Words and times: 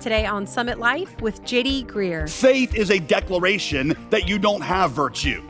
Today 0.00 0.26
on 0.26 0.46
Summit 0.46 0.78
Life 0.78 1.20
with 1.20 1.42
JD 1.42 1.86
Greear. 1.86 2.30
Faith 2.30 2.76
is 2.76 2.90
a 2.90 3.00
declaration 3.00 3.96
that 4.10 4.28
you 4.28 4.38
don't 4.38 4.60
have 4.60 4.92
virtue. 4.92 5.42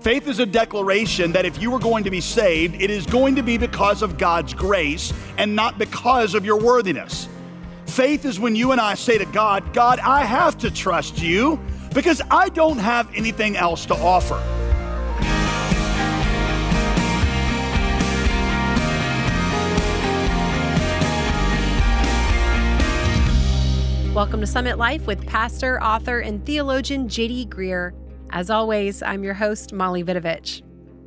Faith 0.00 0.26
is 0.26 0.40
a 0.40 0.46
declaration 0.46 1.30
that 1.30 1.44
if 1.44 1.62
you 1.62 1.72
are 1.72 1.78
going 1.78 2.02
to 2.02 2.10
be 2.10 2.20
saved, 2.20 2.82
it 2.82 2.90
is 2.90 3.06
going 3.06 3.36
to 3.36 3.42
be 3.42 3.56
because 3.56 4.02
of 4.02 4.18
God's 4.18 4.52
grace 4.52 5.12
and 5.36 5.54
not 5.54 5.78
because 5.78 6.34
of 6.34 6.44
your 6.44 6.58
worthiness. 6.58 7.28
Faith 7.86 8.24
is 8.24 8.40
when 8.40 8.56
you 8.56 8.72
and 8.72 8.80
I 8.80 8.94
say 8.94 9.16
to 9.16 9.26
God, 9.26 9.72
God, 9.72 10.00
I 10.00 10.24
have 10.24 10.58
to 10.58 10.72
trust 10.72 11.22
you 11.22 11.60
because 11.94 12.20
I 12.32 12.48
don't 12.48 12.78
have 12.78 13.08
anything 13.14 13.56
else 13.56 13.86
to 13.86 13.94
offer. 13.94 14.42
Welcome 24.18 24.40
to 24.40 24.48
Summit 24.48 24.78
Life 24.78 25.06
with 25.06 25.24
pastor, 25.28 25.80
author, 25.80 26.18
and 26.18 26.44
theologian 26.44 27.06
JD 27.06 27.50
Greear. 27.50 27.92
As 28.30 28.50
always, 28.50 29.00
I'm 29.00 29.22
your 29.22 29.32
host, 29.32 29.72
Molly 29.72 30.02
Vidovich. 30.02 30.62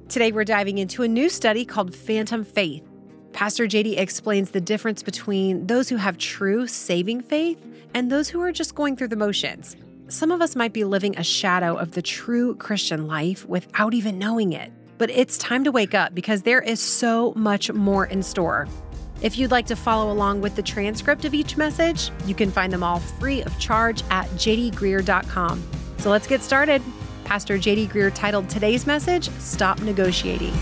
Today, 0.07 0.31
we're 0.31 0.45
diving 0.45 0.77
into 0.77 1.03
a 1.03 1.09
new 1.09 1.27
study 1.27 1.65
called 1.65 1.93
Phantom 1.93 2.45
Faith. 2.45 2.87
Pastor 3.33 3.65
JD 3.65 3.97
explains 3.97 4.51
the 4.51 4.61
difference 4.61 5.03
between 5.03 5.67
those 5.67 5.89
who 5.89 5.97
have 5.97 6.17
true 6.17 6.65
saving 6.67 7.19
faith 7.19 7.61
and 7.93 8.09
those 8.09 8.29
who 8.29 8.39
are 8.39 8.53
just 8.53 8.75
going 8.75 8.95
through 8.95 9.09
the 9.09 9.17
motions. 9.17 9.75
Some 10.07 10.31
of 10.31 10.41
us 10.41 10.55
might 10.55 10.71
be 10.71 10.85
living 10.85 11.17
a 11.17 11.23
shadow 11.23 11.75
of 11.75 11.91
the 11.91 12.01
true 12.01 12.55
Christian 12.55 13.07
life 13.07 13.45
without 13.45 13.93
even 13.93 14.19
knowing 14.19 14.53
it. 14.53 14.71
But 14.97 15.09
it's 15.09 15.37
time 15.37 15.65
to 15.65 15.71
wake 15.73 15.93
up 15.93 16.15
because 16.15 16.43
there 16.43 16.61
is 16.61 16.79
so 16.79 17.33
much 17.35 17.73
more 17.73 18.05
in 18.05 18.23
store. 18.23 18.69
If 19.21 19.37
you'd 19.37 19.51
like 19.51 19.67
to 19.67 19.75
follow 19.75 20.11
along 20.11 20.41
with 20.41 20.55
the 20.55 20.63
transcript 20.63 21.25
of 21.25 21.35
each 21.35 21.55
message, 21.55 22.09
you 22.25 22.33
can 22.33 22.49
find 22.49 22.73
them 22.73 22.81
all 22.81 22.99
free 22.99 23.43
of 23.43 23.57
charge 23.59 24.01
at 24.09 24.27
jdgreear.com. 24.29 25.63
So 25.99 26.09
let's 26.09 26.25
get 26.25 26.41
started. 26.41 26.81
Pastor 27.23 27.59
JD 27.59 27.89
Greear 27.89 28.11
titled 28.13 28.49
today's 28.49 28.87
message, 28.87 29.29
Stop 29.37 29.79
Negotiating. 29.81 30.53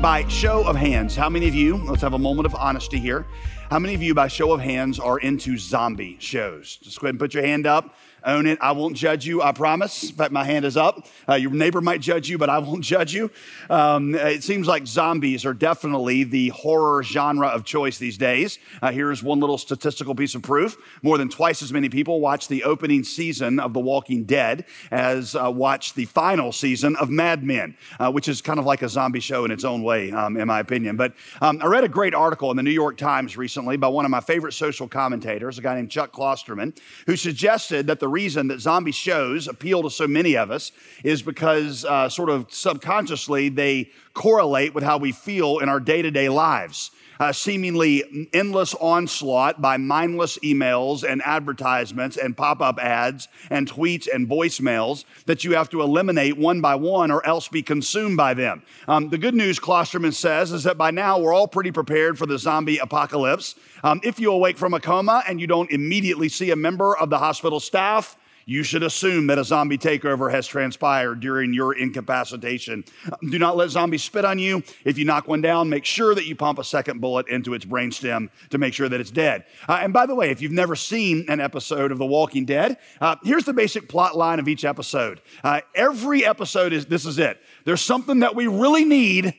By 0.00 0.24
show 0.28 0.66
of 0.66 0.76
hands, 0.76 1.14
how 1.14 1.28
many 1.28 1.46
of 1.46 1.54
you, 1.54 1.76
let's 1.76 2.02
have 2.02 2.14
a 2.14 2.18
moment 2.18 2.46
of 2.46 2.54
honesty 2.54 2.98
here, 2.98 3.26
how 3.70 3.78
many 3.78 3.94
of 3.94 4.02
you, 4.02 4.14
by 4.14 4.28
show 4.28 4.52
of 4.52 4.60
hands, 4.60 4.98
are 4.98 5.18
into 5.18 5.58
zombie 5.58 6.16
shows? 6.20 6.76
Just 6.82 7.00
go 7.00 7.06
ahead 7.06 7.12
and 7.12 7.20
put 7.20 7.34
your 7.34 7.44
hand 7.44 7.66
up 7.66 7.94
own 8.24 8.46
it. 8.46 8.58
I 8.60 8.72
won't 8.72 8.96
judge 8.96 9.26
you, 9.26 9.42
I 9.42 9.52
promise. 9.52 10.10
In 10.10 10.16
fact, 10.16 10.32
my 10.32 10.44
hand 10.44 10.64
is 10.64 10.76
up. 10.76 11.06
Uh, 11.28 11.34
your 11.34 11.50
neighbor 11.50 11.80
might 11.80 12.00
judge 12.00 12.28
you, 12.28 12.38
but 12.38 12.48
I 12.48 12.58
won't 12.58 12.84
judge 12.84 13.14
you. 13.14 13.30
Um, 13.70 14.14
it 14.14 14.42
seems 14.42 14.66
like 14.66 14.86
zombies 14.86 15.44
are 15.44 15.54
definitely 15.54 16.24
the 16.24 16.48
horror 16.50 17.02
genre 17.02 17.48
of 17.48 17.64
choice 17.64 17.98
these 17.98 18.18
days. 18.18 18.58
Uh, 18.80 18.92
here's 18.92 19.22
one 19.22 19.40
little 19.40 19.58
statistical 19.58 20.14
piece 20.14 20.34
of 20.34 20.42
proof 20.42 20.76
more 21.02 21.18
than 21.18 21.28
twice 21.28 21.62
as 21.62 21.72
many 21.72 21.88
people 21.88 22.20
watch 22.20 22.48
the 22.48 22.64
opening 22.64 23.04
season 23.04 23.60
of 23.60 23.72
The 23.72 23.80
Walking 23.80 24.24
Dead 24.24 24.64
as 24.90 25.34
uh, 25.34 25.50
watch 25.50 25.94
the 25.94 26.04
final 26.06 26.52
season 26.52 26.96
of 26.96 27.10
Mad 27.10 27.42
Men, 27.42 27.76
uh, 27.98 28.10
which 28.10 28.28
is 28.28 28.40
kind 28.40 28.58
of 28.58 28.64
like 28.64 28.82
a 28.82 28.88
zombie 28.88 29.20
show 29.20 29.44
in 29.44 29.50
its 29.50 29.64
own 29.64 29.82
way, 29.82 30.12
um, 30.12 30.36
in 30.36 30.46
my 30.46 30.60
opinion. 30.60 30.96
But 30.96 31.14
um, 31.40 31.60
I 31.62 31.66
read 31.66 31.84
a 31.84 31.88
great 31.88 32.14
article 32.14 32.50
in 32.50 32.56
the 32.56 32.62
New 32.62 32.70
York 32.70 32.96
Times 32.96 33.36
recently 33.36 33.76
by 33.76 33.88
one 33.88 34.04
of 34.04 34.10
my 34.10 34.20
favorite 34.20 34.52
social 34.52 34.88
commentators, 34.88 35.58
a 35.58 35.62
guy 35.62 35.74
named 35.74 35.90
Chuck 35.90 36.12
Klosterman, 36.12 36.76
who 37.06 37.16
suggested 37.16 37.86
that 37.86 38.00
the 38.00 38.08
reason 38.12 38.48
that 38.48 38.60
zombie 38.60 38.92
shows 38.92 39.48
appeal 39.48 39.82
to 39.82 39.90
so 39.90 40.06
many 40.06 40.36
of 40.36 40.50
us 40.50 40.70
is 41.02 41.22
because, 41.22 41.84
uh, 41.84 42.08
sort 42.08 42.30
of 42.30 42.46
subconsciously, 42.52 43.48
they 43.48 43.90
correlate 44.14 44.74
with 44.74 44.84
how 44.84 44.98
we 44.98 45.10
feel 45.10 45.58
in 45.58 45.68
our 45.68 45.80
day 45.80 46.02
to 46.02 46.10
day 46.10 46.28
lives 46.28 46.90
uh, 47.22 47.32
seemingly 47.32 48.28
endless 48.32 48.74
onslaught 48.74 49.60
by 49.60 49.76
mindless 49.76 50.38
emails 50.38 51.08
and 51.08 51.22
advertisements 51.24 52.16
and 52.16 52.36
pop 52.36 52.60
up 52.60 52.80
ads 52.80 53.28
and 53.48 53.70
tweets 53.70 54.08
and 54.12 54.28
voicemails 54.28 55.04
that 55.26 55.44
you 55.44 55.52
have 55.52 55.70
to 55.70 55.82
eliminate 55.82 56.36
one 56.36 56.60
by 56.60 56.74
one 56.74 57.12
or 57.12 57.24
else 57.24 57.46
be 57.46 57.62
consumed 57.62 58.16
by 58.16 58.34
them. 58.34 58.60
Um, 58.88 59.08
the 59.08 59.18
good 59.18 59.36
news, 59.36 59.60
Klosterman 59.60 60.12
says, 60.12 60.50
is 60.50 60.64
that 60.64 60.76
by 60.76 60.90
now 60.90 61.20
we're 61.20 61.32
all 61.32 61.46
pretty 61.46 61.70
prepared 61.70 62.18
for 62.18 62.26
the 62.26 62.40
zombie 62.40 62.78
apocalypse. 62.78 63.54
Um, 63.84 64.00
if 64.02 64.18
you 64.18 64.32
awake 64.32 64.58
from 64.58 64.74
a 64.74 64.80
coma 64.80 65.22
and 65.28 65.40
you 65.40 65.46
don't 65.46 65.70
immediately 65.70 66.28
see 66.28 66.50
a 66.50 66.56
member 66.56 66.96
of 66.96 67.08
the 67.08 67.18
hospital 67.18 67.60
staff, 67.60 68.16
you 68.46 68.62
should 68.62 68.82
assume 68.82 69.26
that 69.28 69.38
a 69.38 69.44
zombie 69.44 69.78
takeover 69.78 70.30
has 70.30 70.46
transpired 70.46 71.20
during 71.20 71.52
your 71.52 71.74
incapacitation. 71.74 72.84
Do 73.30 73.38
not 73.38 73.56
let 73.56 73.70
zombies 73.70 74.02
spit 74.02 74.24
on 74.24 74.38
you. 74.38 74.62
If 74.84 74.98
you 74.98 75.04
knock 75.04 75.28
one 75.28 75.40
down, 75.40 75.68
make 75.68 75.84
sure 75.84 76.14
that 76.14 76.26
you 76.26 76.34
pump 76.34 76.58
a 76.58 76.64
second 76.64 77.00
bullet 77.00 77.28
into 77.28 77.54
its 77.54 77.64
brainstem 77.64 78.28
to 78.50 78.58
make 78.58 78.74
sure 78.74 78.88
that 78.88 79.00
it's 79.00 79.10
dead. 79.10 79.44
Uh, 79.68 79.80
and 79.82 79.92
by 79.92 80.06
the 80.06 80.14
way, 80.14 80.30
if 80.30 80.40
you've 80.40 80.52
never 80.52 80.76
seen 80.76 81.26
an 81.28 81.40
episode 81.40 81.92
of 81.92 81.98
The 81.98 82.06
Walking 82.06 82.44
Dead, 82.44 82.78
uh, 83.00 83.16
here's 83.22 83.44
the 83.44 83.52
basic 83.52 83.88
plot 83.88 84.16
line 84.16 84.38
of 84.38 84.48
each 84.48 84.64
episode. 84.64 85.20
Uh, 85.44 85.60
every 85.74 86.24
episode 86.24 86.72
is 86.72 86.86
this 86.86 87.06
is 87.06 87.18
it. 87.18 87.40
There's 87.64 87.82
something 87.82 88.20
that 88.20 88.34
we 88.34 88.46
really 88.46 88.84
need 88.84 89.34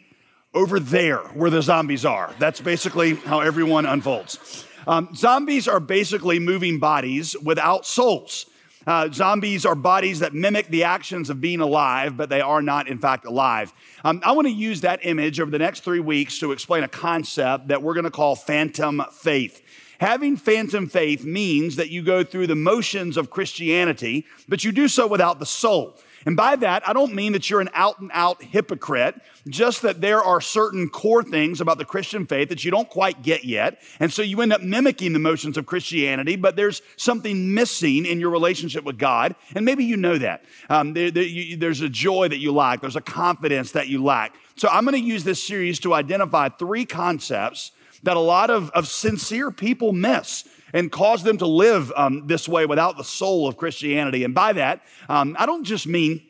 over 0.53 0.80
there 0.80 1.19
where 1.34 1.50
the 1.50 1.62
zombies 1.62 2.06
are. 2.06 2.34
That's 2.40 2.62
basically 2.62 3.16
how 3.16 3.40
everyone 3.40 3.86
unfolds. 3.86 4.66
Um, 4.86 5.09
zombies 5.16 5.68
are 5.68 5.80
basically 5.80 6.40
moving 6.40 6.80
bodies 6.80 7.36
without 7.42 7.86
souls. 7.86 8.46
Uh, 8.85 9.09
zombies 9.11 9.66
are 9.66 9.75
bodies 9.75 10.19
that 10.19 10.33
mimic 10.33 10.67
the 10.67 10.83
actions 10.83 11.29
of 11.29 11.39
being 11.39 11.61
alive, 11.61 12.17
but 12.17 12.29
they 12.29 12.41
are 12.41 12.61
not, 12.61 12.88
in 12.88 12.97
fact, 12.97 13.25
alive. 13.25 13.73
Um, 14.03 14.21
I 14.25 14.33
want 14.33 14.47
to 14.47 14.53
use 14.53 14.81
that 14.81 14.99
image 15.05 15.39
over 15.39 15.49
the 15.49 15.59
next 15.59 15.81
three 15.81 16.01
weeks 16.01 16.39
to 16.39 16.51
explain 16.51 16.83
a 16.83 16.88
concept 16.88 17.69
that 17.69 17.81
we're 17.81 17.94
going 17.94 18.03
to 18.03 18.11
call 18.11 18.35
phantom 18.35 19.01
faith. 19.11 19.61
Having 19.99 20.38
phantom 20.38 20.88
faith 20.88 21.23
means 21.23 21.77
that 21.77 21.89
you 21.89 22.03
go 22.03 22.23
through 22.23 22.47
the 22.47 22.55
motions 22.55 23.16
of 23.16 23.29
Christianity, 23.29 24.25
but 24.49 24.63
you 24.63 24.73
do 24.73 24.89
so 24.89 25.07
without 25.07 25.39
the 25.39 25.45
soul. 25.45 25.97
And 26.25 26.38
by 26.38 26.56
that, 26.57 26.88
I 26.88 26.94
don't 26.94 27.13
mean 27.13 27.34
that 27.34 27.50
you're 27.50 27.61
an 27.61 27.69
out 27.73 28.00
and 28.00 28.09
out 28.13 28.41
hypocrite, 28.41 29.16
just 29.47 29.81
that 29.81 30.01
there 30.01 30.22
are 30.22 30.41
certain 30.41 30.89
core 30.89 31.23
things 31.23 31.61
about 31.61 31.78
the 31.78 31.85
Christian 31.85 32.25
faith 32.25 32.50
that 32.50 32.63
you 32.63 32.72
don't 32.72 32.89
quite 32.89 33.22
get 33.22 33.44
yet. 33.45 33.81
And 34.00 34.11
so 34.11 34.22
you 34.22 34.41
end 34.41 34.53
up 34.53 34.62
mimicking 34.62 35.13
the 35.13 35.19
motions 35.19 35.57
of 35.57 35.66
Christianity, 35.66 36.35
but 36.35 36.56
there's 36.56 36.81
something 36.97 37.53
missing 37.53 38.06
in 38.06 38.19
your 38.19 38.29
relationship 38.29 38.83
with 38.83 38.97
God. 38.97 39.35
And 39.56 39.66
maybe 39.66 39.83
you 39.85 39.97
know 39.97 40.17
that. 40.17 40.44
Um, 40.69 40.94
there, 40.94 41.12
there, 41.12 41.23
you, 41.23 41.57
there's 41.57 41.81
a 41.81 41.89
joy 41.89 42.28
that 42.28 42.38
you 42.38 42.51
lack, 42.53 42.81
there's 42.81 42.95
a 42.95 43.01
confidence 43.01 43.72
that 43.72 43.88
you 43.88 44.03
lack. 44.03 44.35
So 44.56 44.67
I'm 44.69 44.85
going 44.85 45.01
to 45.01 45.07
use 45.07 45.23
this 45.23 45.44
series 45.44 45.79
to 45.79 45.94
identify 45.94 46.50
three 46.50 46.85
concepts 46.85 47.72
that 48.03 48.17
a 48.17 48.22
lot 48.22 48.50
of, 48.50 48.69
of 48.72 48.88
sincere 48.88 49.50
people 49.50 49.94
miss 49.94 50.44
and 50.73 50.91
cause 50.91 51.23
them 51.23 51.38
to 51.38 51.47
live 51.47 51.91
um, 51.95 52.28
this 52.28 52.50
way 52.50 52.66
without 52.66 52.97
the 52.97 53.03
soul 53.03 53.47
of 53.47 53.56
Christianity. 53.56 54.23
And 54.23 54.34
by 54.34 54.53
that, 54.53 54.81
um, 55.07 55.35
I 55.39 55.45
don't 55.45 55.63
just 55.63 55.88
mean 55.88 56.22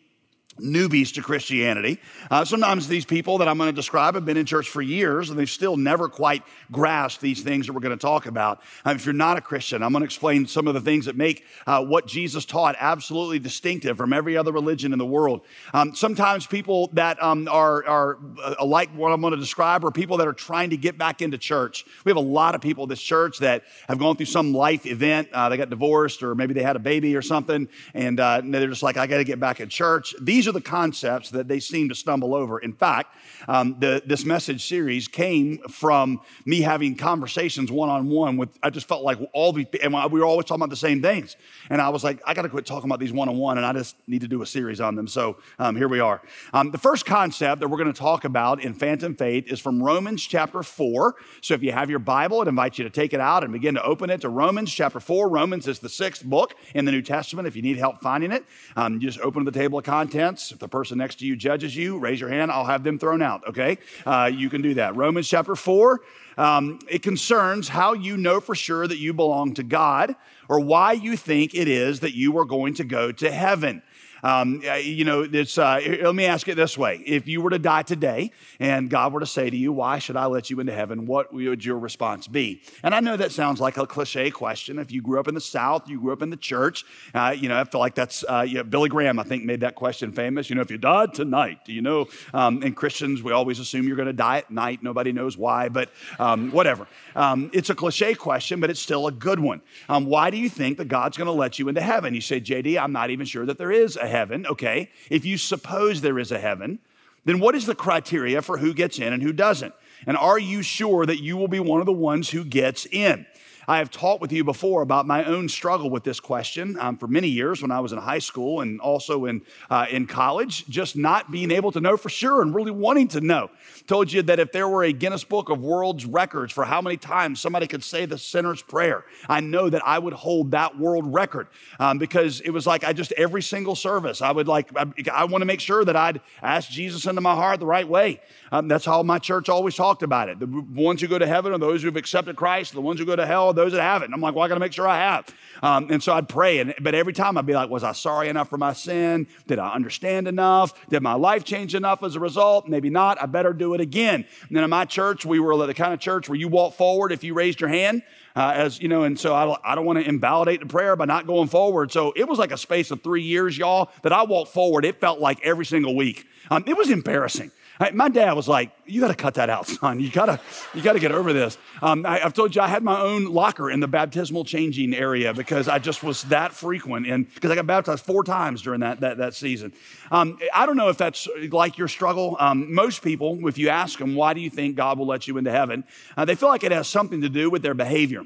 newbies 0.59 1.13
to 1.13 1.21
Christianity. 1.21 1.99
Uh, 2.29 2.45
sometimes 2.45 2.87
these 2.87 3.05
people 3.05 3.39
that 3.39 3.47
I'm 3.47 3.57
going 3.57 3.69
to 3.69 3.75
describe 3.75 4.15
have 4.15 4.25
been 4.25 4.37
in 4.37 4.45
church 4.45 4.69
for 4.69 4.81
years 4.81 5.29
and 5.29 5.39
they've 5.39 5.49
still 5.49 5.77
never 5.77 6.07
quite 6.07 6.43
grasped 6.71 7.21
these 7.21 7.41
things 7.41 7.67
that 7.67 7.73
we're 7.73 7.81
going 7.81 7.97
to 7.97 8.01
talk 8.01 8.25
about. 8.25 8.61
Uh, 8.85 8.91
if 8.91 9.05
you're 9.05 9.13
not 9.13 9.37
a 9.37 9.41
Christian, 9.41 9.81
I'm 9.81 9.91
going 9.91 10.01
to 10.01 10.05
explain 10.05 10.45
some 10.45 10.67
of 10.67 10.73
the 10.73 10.81
things 10.81 11.05
that 11.05 11.15
make 11.15 11.43
uh, 11.65 11.83
what 11.83 12.05
Jesus 12.07 12.45
taught 12.45 12.75
absolutely 12.79 13.39
distinctive 13.39 13.97
from 13.97 14.13
every 14.13 14.37
other 14.37 14.51
religion 14.51 14.93
in 14.93 14.99
the 14.99 15.05
world. 15.05 15.41
Um, 15.73 15.95
sometimes 15.95 16.45
people 16.45 16.89
that 16.93 17.21
um, 17.21 17.47
are, 17.49 17.85
are 17.85 18.17
uh, 18.59 18.65
like 18.65 18.91
what 18.91 19.11
I'm 19.11 19.21
going 19.21 19.33
to 19.33 19.39
describe 19.39 19.83
are 19.83 19.91
people 19.91 20.17
that 20.17 20.27
are 20.27 20.33
trying 20.33 20.69
to 20.69 20.77
get 20.77 20.97
back 20.97 21.21
into 21.21 21.37
church. 21.37 21.85
We 22.05 22.11
have 22.11 22.17
a 22.17 22.19
lot 22.19 22.53
of 22.53 22.61
people 22.61 22.83
in 22.83 22.89
this 22.89 23.01
church 23.01 23.39
that 23.39 23.63
have 23.87 23.97
gone 23.97 24.15
through 24.15 24.27
some 24.27 24.53
life 24.53 24.85
event. 24.85 25.29
Uh, 25.33 25.49
they 25.49 25.57
got 25.57 25.69
divorced 25.69 26.21
or 26.21 26.35
maybe 26.35 26.53
they 26.53 26.63
had 26.63 26.75
a 26.75 26.79
baby 26.79 27.15
or 27.15 27.21
something 27.21 27.67
and 27.93 28.19
uh, 28.19 28.41
they're 28.43 28.67
just 28.67 28.83
like, 28.83 28.97
I 28.97 29.07
got 29.07 29.17
to 29.17 29.23
get 29.23 29.39
back 29.39 29.59
in 29.59 29.69
church. 29.69 30.13
These 30.21 30.42
these 30.43 30.49
are 30.49 30.51
the 30.51 30.59
concepts 30.59 31.29
that 31.29 31.47
they 31.47 31.61
seem 31.61 31.87
to 31.87 31.95
stumble 31.95 32.35
over. 32.35 32.59
In 32.59 32.73
fact, 32.73 33.15
um, 33.47 33.77
the, 33.79 34.03
this 34.05 34.25
message 34.25 34.67
series 34.67 35.07
came 35.07 35.59
from 35.69 36.19
me 36.45 36.59
having 36.59 36.97
conversations 36.97 37.71
one 37.71 37.87
on 37.87 38.09
one 38.09 38.35
with, 38.35 38.49
I 38.61 38.69
just 38.69 38.85
felt 38.85 39.03
like 39.03 39.19
all 39.31 39.53
the, 39.53 39.65
and 39.81 39.93
we 40.11 40.19
were 40.19 40.25
always 40.25 40.43
talking 40.43 40.61
about 40.61 40.69
the 40.69 40.75
same 40.75 41.01
things. 41.01 41.37
And 41.69 41.81
I 41.81 41.87
was 41.87 42.03
like, 42.03 42.21
I 42.27 42.33
got 42.33 42.41
to 42.41 42.49
quit 42.49 42.65
talking 42.65 42.89
about 42.89 42.99
these 42.99 43.13
one 43.13 43.29
on 43.29 43.37
one, 43.37 43.55
and 43.55 43.65
I 43.65 43.71
just 43.71 43.95
need 44.05 44.19
to 44.19 44.27
do 44.27 44.41
a 44.41 44.45
series 44.45 44.81
on 44.81 44.95
them. 44.95 45.07
So 45.07 45.37
um, 45.59 45.77
here 45.77 45.87
we 45.87 46.01
are. 46.01 46.21
Um, 46.51 46.71
the 46.71 46.77
first 46.77 47.05
concept 47.05 47.61
that 47.61 47.69
we're 47.69 47.77
going 47.77 47.93
to 47.93 47.97
talk 47.97 48.25
about 48.25 48.61
in 48.61 48.73
Phantom 48.73 49.15
Faith 49.15 49.49
is 49.49 49.61
from 49.61 49.81
Romans 49.81 50.21
chapter 50.27 50.61
4. 50.61 51.15
So 51.39 51.53
if 51.53 51.63
you 51.63 51.71
have 51.71 51.89
your 51.89 51.99
Bible, 51.99 52.41
I'd 52.41 52.49
invite 52.49 52.77
you 52.77 52.83
to 52.83 52.89
take 52.89 53.13
it 53.13 53.21
out 53.21 53.45
and 53.45 53.53
begin 53.53 53.75
to 53.75 53.83
open 53.83 54.09
it 54.09 54.19
to 54.21 54.29
Romans 54.29 54.73
chapter 54.73 54.99
4. 54.99 55.29
Romans 55.29 55.69
is 55.69 55.79
the 55.79 55.87
sixth 55.87 56.25
book 56.25 56.55
in 56.75 56.83
the 56.83 56.91
New 56.91 57.01
Testament. 57.01 57.47
If 57.47 57.55
you 57.55 57.61
need 57.61 57.77
help 57.77 58.01
finding 58.01 58.33
it, 58.33 58.43
um, 58.75 58.99
just 58.99 59.21
open 59.21 59.45
the 59.45 59.51
table 59.51 59.79
of 59.79 59.85
contents 59.85 60.32
if 60.51 60.59
the 60.59 60.67
person 60.67 60.97
next 60.97 61.19
to 61.19 61.25
you 61.25 61.35
judges 61.35 61.75
you, 61.75 61.99
raise 61.99 62.19
your 62.19 62.29
hand. 62.29 62.51
I'll 62.51 62.65
have 62.65 62.83
them 62.83 62.97
thrown 62.97 63.21
out, 63.21 63.47
okay? 63.47 63.77
Uh, 64.05 64.29
you 64.33 64.49
can 64.49 64.61
do 64.61 64.73
that. 64.75 64.95
Romans 64.95 65.27
chapter 65.27 65.55
4, 65.55 66.01
um, 66.37 66.79
it 66.89 67.01
concerns 67.01 67.67
how 67.67 67.93
you 67.93 68.17
know 68.17 68.39
for 68.39 68.55
sure 68.55 68.87
that 68.87 68.97
you 68.97 69.13
belong 69.13 69.53
to 69.55 69.63
God 69.63 70.15
or 70.49 70.59
why 70.59 70.93
you 70.93 71.15
think 71.15 71.53
it 71.53 71.67
is 71.67 72.01
that 72.01 72.15
you 72.15 72.37
are 72.37 72.45
going 72.45 72.73
to 72.75 72.83
go 72.83 73.11
to 73.11 73.31
heaven. 73.31 73.81
Um, 74.23 74.61
you 74.81 75.05
know, 75.05 75.27
it's, 75.29 75.57
uh, 75.57 75.81
let 76.01 76.15
me 76.15 76.25
ask 76.25 76.47
it 76.47 76.55
this 76.55 76.77
way. 76.77 77.03
If 77.05 77.27
you 77.27 77.41
were 77.41 77.49
to 77.49 77.59
die 77.59 77.83
today 77.83 78.31
and 78.59 78.89
God 78.89 79.13
were 79.13 79.19
to 79.19 79.25
say 79.25 79.49
to 79.49 79.55
you, 79.55 79.73
why 79.73 79.99
should 79.99 80.15
I 80.15 80.25
let 80.25 80.49
you 80.49 80.59
into 80.59 80.73
heaven? 80.73 81.05
What 81.05 81.33
would 81.33 81.63
your 81.63 81.77
response 81.77 82.27
be? 82.27 82.61
And 82.81 82.95
I 82.95 83.01
know 83.01 83.17
that 83.17 83.31
sounds 83.31 83.59
like 83.59 83.77
a 83.77 83.85
cliche 83.85 84.31
question. 84.31 84.79
If 84.79 84.91
you 84.91 85.01
grew 85.01 85.19
up 85.19 85.27
in 85.27 85.35
the 85.35 85.41
South, 85.41 85.89
you 85.89 85.99
grew 85.99 86.13
up 86.13 86.21
in 86.21 86.29
the 86.29 86.37
church, 86.37 86.85
uh, 87.13 87.35
you 87.37 87.49
know, 87.49 87.59
I 87.59 87.65
feel 87.65 87.81
like 87.81 87.95
that's, 87.95 88.23
uh, 88.27 88.45
yeah, 88.47 88.63
Billy 88.63 88.89
Graham, 88.89 89.19
I 89.19 89.23
think, 89.23 89.43
made 89.43 89.61
that 89.61 89.75
question 89.75 90.11
famous. 90.11 90.49
You 90.49 90.55
know, 90.55 90.61
if 90.61 90.71
you 90.71 90.77
died 90.77 91.13
tonight, 91.13 91.65
do 91.65 91.73
you 91.73 91.81
know? 91.81 92.07
Um, 92.33 92.63
and 92.63 92.75
Christians, 92.75 93.21
we 93.21 93.31
always 93.31 93.59
assume 93.59 93.87
you're 93.87 93.97
going 93.97 94.07
to 94.07 94.13
die 94.13 94.37
at 94.37 94.49
night. 94.49 94.81
Nobody 94.81 95.11
knows 95.11 95.37
why, 95.37 95.69
but 95.69 95.89
um, 96.19 96.51
whatever. 96.51 96.87
Um, 97.15 97.49
it's 97.53 97.69
a 97.69 97.75
cliche 97.75 98.13
question, 98.13 98.59
but 98.59 98.69
it's 98.69 98.79
still 98.79 99.07
a 99.07 99.11
good 99.11 99.39
one. 99.39 99.61
Um, 99.89 100.05
why 100.05 100.29
do 100.29 100.37
you 100.37 100.49
think 100.49 100.77
that 100.77 100.87
God's 100.87 101.17
going 101.17 101.27
to 101.27 101.33
let 101.33 101.59
you 101.59 101.67
into 101.67 101.81
heaven? 101.81 102.13
You 102.13 102.21
say, 102.21 102.39
JD, 102.39 102.81
I'm 102.81 102.91
not 102.91 103.09
even 103.09 103.25
sure 103.25 103.45
that 103.45 103.57
there 103.57 103.71
is 103.71 103.97
a 103.97 104.12
heaven. 104.13 104.45
Okay. 104.47 104.89
If 105.09 105.25
you 105.25 105.37
suppose 105.37 105.99
there 105.99 106.19
is 106.19 106.31
a 106.31 106.39
heaven, 106.39 106.79
then 107.25 107.39
what 107.39 107.55
is 107.55 107.65
the 107.65 107.75
criteria 107.75 108.41
for 108.41 108.59
who 108.59 108.73
gets 108.73 108.99
in 108.99 109.11
and 109.11 109.23
who 109.23 109.33
doesn't? 109.33 109.73
And 110.05 110.17
are 110.17 110.39
you 110.39 110.61
sure 110.61 111.05
that 111.05 111.21
you 111.21 111.35
will 111.37 111.47
be 111.47 111.59
one 111.59 111.79
of 111.79 111.85
the 111.85 111.93
ones 111.93 112.29
who 112.29 112.43
gets 112.43 112.85
in? 112.85 113.25
I 113.67 113.77
have 113.77 113.89
talked 113.89 114.21
with 114.21 114.31
you 114.31 114.43
before 114.43 114.81
about 114.81 115.07
my 115.07 115.23
own 115.23 115.47
struggle 115.47 115.89
with 115.89 116.03
this 116.03 116.19
question 116.19 116.77
um, 116.79 116.97
for 116.97 117.07
many 117.07 117.29
years 117.29 117.61
when 117.61 117.71
I 117.71 117.79
was 117.79 117.91
in 117.91 117.97
high 117.97 118.19
school 118.19 118.61
and 118.61 118.81
also 118.81 119.25
in, 119.25 119.41
uh, 119.69 119.85
in 119.89 120.05
college, 120.05 120.67
just 120.67 120.97
not 120.97 121.31
being 121.31 121.51
able 121.51 121.71
to 121.71 121.79
know 121.79 121.95
for 121.95 122.09
sure 122.09 122.41
and 122.41 122.53
really 122.53 122.71
wanting 122.71 123.07
to 123.09 123.21
know. 123.21 123.49
Told 123.87 124.11
you 124.11 124.21
that 124.23 124.39
if 124.39 124.51
there 124.51 124.67
were 124.67 124.83
a 124.83 124.91
Guinness 124.91 125.23
Book 125.23 125.49
of 125.49 125.61
World's 125.61 126.05
Records 126.05 126.51
for 126.51 126.65
how 126.65 126.81
many 126.81 126.97
times 126.97 127.39
somebody 127.39 127.67
could 127.67 127.83
say 127.83 128.05
the 128.05 128.17
sinner's 128.17 128.61
prayer, 128.61 129.05
I 129.29 129.39
know 129.39 129.69
that 129.69 129.85
I 129.85 129.99
would 129.99 130.13
hold 130.13 130.51
that 130.51 130.77
world 130.77 131.13
record 131.13 131.47
um, 131.79 131.97
because 131.97 132.41
it 132.41 132.49
was 132.49 132.67
like 132.67 132.83
I 132.83 132.93
just 132.93 133.11
every 133.13 133.41
single 133.41 133.75
service, 133.75 134.21
I 134.21 134.31
would 134.31 134.47
like, 134.47 134.69
I, 134.75 134.85
I 135.11 135.25
want 135.25 135.41
to 135.41 135.45
make 135.45 135.59
sure 135.59 135.85
that 135.85 135.95
I'd 135.95 136.21
ask 136.41 136.69
Jesus 136.69 137.05
into 137.05 137.21
my 137.21 137.35
heart 137.35 137.59
the 137.59 137.65
right 137.65 137.87
way. 137.87 138.19
Um, 138.51 138.67
that's 138.67 138.85
how 138.85 139.03
my 139.03 139.19
church 139.19 139.49
always 139.49 139.75
talked 139.75 140.03
about 140.03 140.29
it. 140.29 140.39
The 140.39 140.47
ones 140.47 141.01
who 141.01 141.07
go 141.07 141.17
to 141.17 141.27
heaven 141.27 141.53
are 141.53 141.57
those 141.57 141.81
who've 141.81 141.95
accepted 141.95 142.35
Christ, 142.35 142.73
the 142.73 142.81
ones 142.81 142.99
who 142.99 143.05
go 143.05 143.15
to 143.15 143.25
hell 143.25 143.52
those 143.55 143.71
that 143.73 143.81
haven't. 143.81 144.13
I'm 144.13 144.21
like, 144.21 144.35
well, 144.35 144.43
I 144.43 144.47
got 144.47 144.55
to 144.55 144.59
make 144.59 144.73
sure 144.73 144.87
I 144.87 144.97
have. 144.97 145.33
Um, 145.61 145.89
and 145.91 146.03
so 146.03 146.13
I'd 146.13 146.27
pray. 146.27 146.59
And, 146.59 146.73
but 146.81 146.93
every 146.93 147.13
time 147.13 147.37
I'd 147.37 147.45
be 147.45 147.53
like, 147.53 147.69
was 147.69 147.83
I 147.83 147.93
sorry 147.93 148.27
enough 148.27 148.49
for 148.49 148.57
my 148.57 148.73
sin? 148.73 149.27
Did 149.47 149.59
I 149.59 149.73
understand 149.73 150.27
enough? 150.27 150.73
Did 150.89 151.01
my 151.01 151.13
life 151.13 151.43
change 151.45 151.73
enough 151.75 152.03
as 152.03 152.15
a 152.15 152.19
result? 152.19 152.67
Maybe 152.67 152.89
not. 152.89 153.21
I 153.21 153.25
better 153.27 153.53
do 153.53 153.73
it 153.73 153.81
again. 153.81 154.25
And 154.47 154.57
then 154.57 154.63
in 154.63 154.69
my 154.69 154.85
church, 154.85 155.25
we 155.25 155.39
were 155.39 155.55
the 155.65 155.73
kind 155.73 155.93
of 155.93 155.99
church 155.99 156.27
where 156.27 156.37
you 156.37 156.47
walk 156.47 156.73
forward 156.73 157.11
if 157.11 157.23
you 157.23 157.33
raised 157.33 157.61
your 157.61 157.69
hand. 157.69 158.03
Uh, 158.35 158.51
as 158.55 158.81
you 158.81 158.87
know, 158.87 159.03
and 159.03 159.19
so 159.19 159.35
I, 159.35 159.57
I 159.63 159.75
don't 159.75 159.85
want 159.85 159.99
to 159.99 160.09
invalidate 160.09 160.59
the 160.59 160.65
prayer 160.65 160.95
by 160.95 161.05
not 161.05 161.27
going 161.27 161.49
forward. 161.49 161.91
So 161.91 162.13
it 162.15 162.27
was 162.27 162.39
like 162.39 162.51
a 162.51 162.57
space 162.57 162.89
of 162.89 163.03
three 163.03 163.21
years, 163.21 163.55
y'all, 163.55 163.91
that 164.01 164.11
I 164.11 164.23
walked 164.23 164.51
forward. 164.51 164.85
It 164.85 164.99
felt 164.99 165.19
like 165.19 165.39
every 165.43 165.67
single 165.67 165.95
week. 165.95 166.25
Um, 166.49 166.63
it 166.65 166.75
was 166.75 166.89
embarrassing. 166.89 167.51
My 167.91 168.07
dad 168.09 168.33
was 168.33 168.47
like, 168.47 168.71
"You 168.85 169.01
got 169.01 169.07
to 169.07 169.15
cut 169.15 169.33
that 169.35 169.49
out, 169.49 169.67
son. 169.67 169.99
You 169.99 170.11
gotta, 170.11 170.39
you 170.73 170.81
gotta 170.81 170.99
get 170.99 171.11
over 171.11 171.33
this." 171.33 171.57
Um, 171.81 172.05
I, 172.05 172.19
have 172.19 172.33
told 172.33 172.55
you 172.55 172.61
I 172.61 172.67
had 172.67 172.83
my 172.83 172.99
own 172.99 173.25
locker 173.25 173.71
in 173.71 173.79
the 173.79 173.87
baptismal 173.87 174.45
changing 174.45 174.93
area 174.93 175.33
because 175.33 175.67
I 175.67 175.79
just 175.79 176.03
was 176.03 176.23
that 176.25 176.53
frequent, 176.53 177.07
and 177.07 177.31
because 177.33 177.49
I 177.49 177.55
got 177.55 177.65
baptized 177.65 178.05
four 178.05 178.23
times 178.23 178.61
during 178.61 178.81
that 178.81 178.99
that, 178.99 179.17
that 179.17 179.33
season. 179.33 179.73
Um, 180.11 180.37
I 180.53 180.65
don't 180.65 180.77
know 180.77 180.89
if 180.89 180.97
that's 180.97 181.27
like 181.51 181.77
your 181.77 181.87
struggle. 181.87 182.37
Um, 182.39 182.73
most 182.73 183.01
people, 183.01 183.47
if 183.47 183.57
you 183.57 183.69
ask 183.69 183.97
them, 183.97 184.15
"Why 184.15 184.33
do 184.33 184.41
you 184.41 184.49
think 184.49 184.75
God 184.75 184.99
will 184.99 185.07
let 185.07 185.27
you 185.27 185.37
into 185.37 185.51
heaven?" 185.51 185.83
Uh, 186.15 186.25
they 186.25 186.35
feel 186.35 186.49
like 186.49 186.63
it 186.63 186.71
has 186.71 186.87
something 186.87 187.21
to 187.21 187.29
do 187.29 187.49
with 187.49 187.63
their 187.63 187.73
behavior 187.73 188.23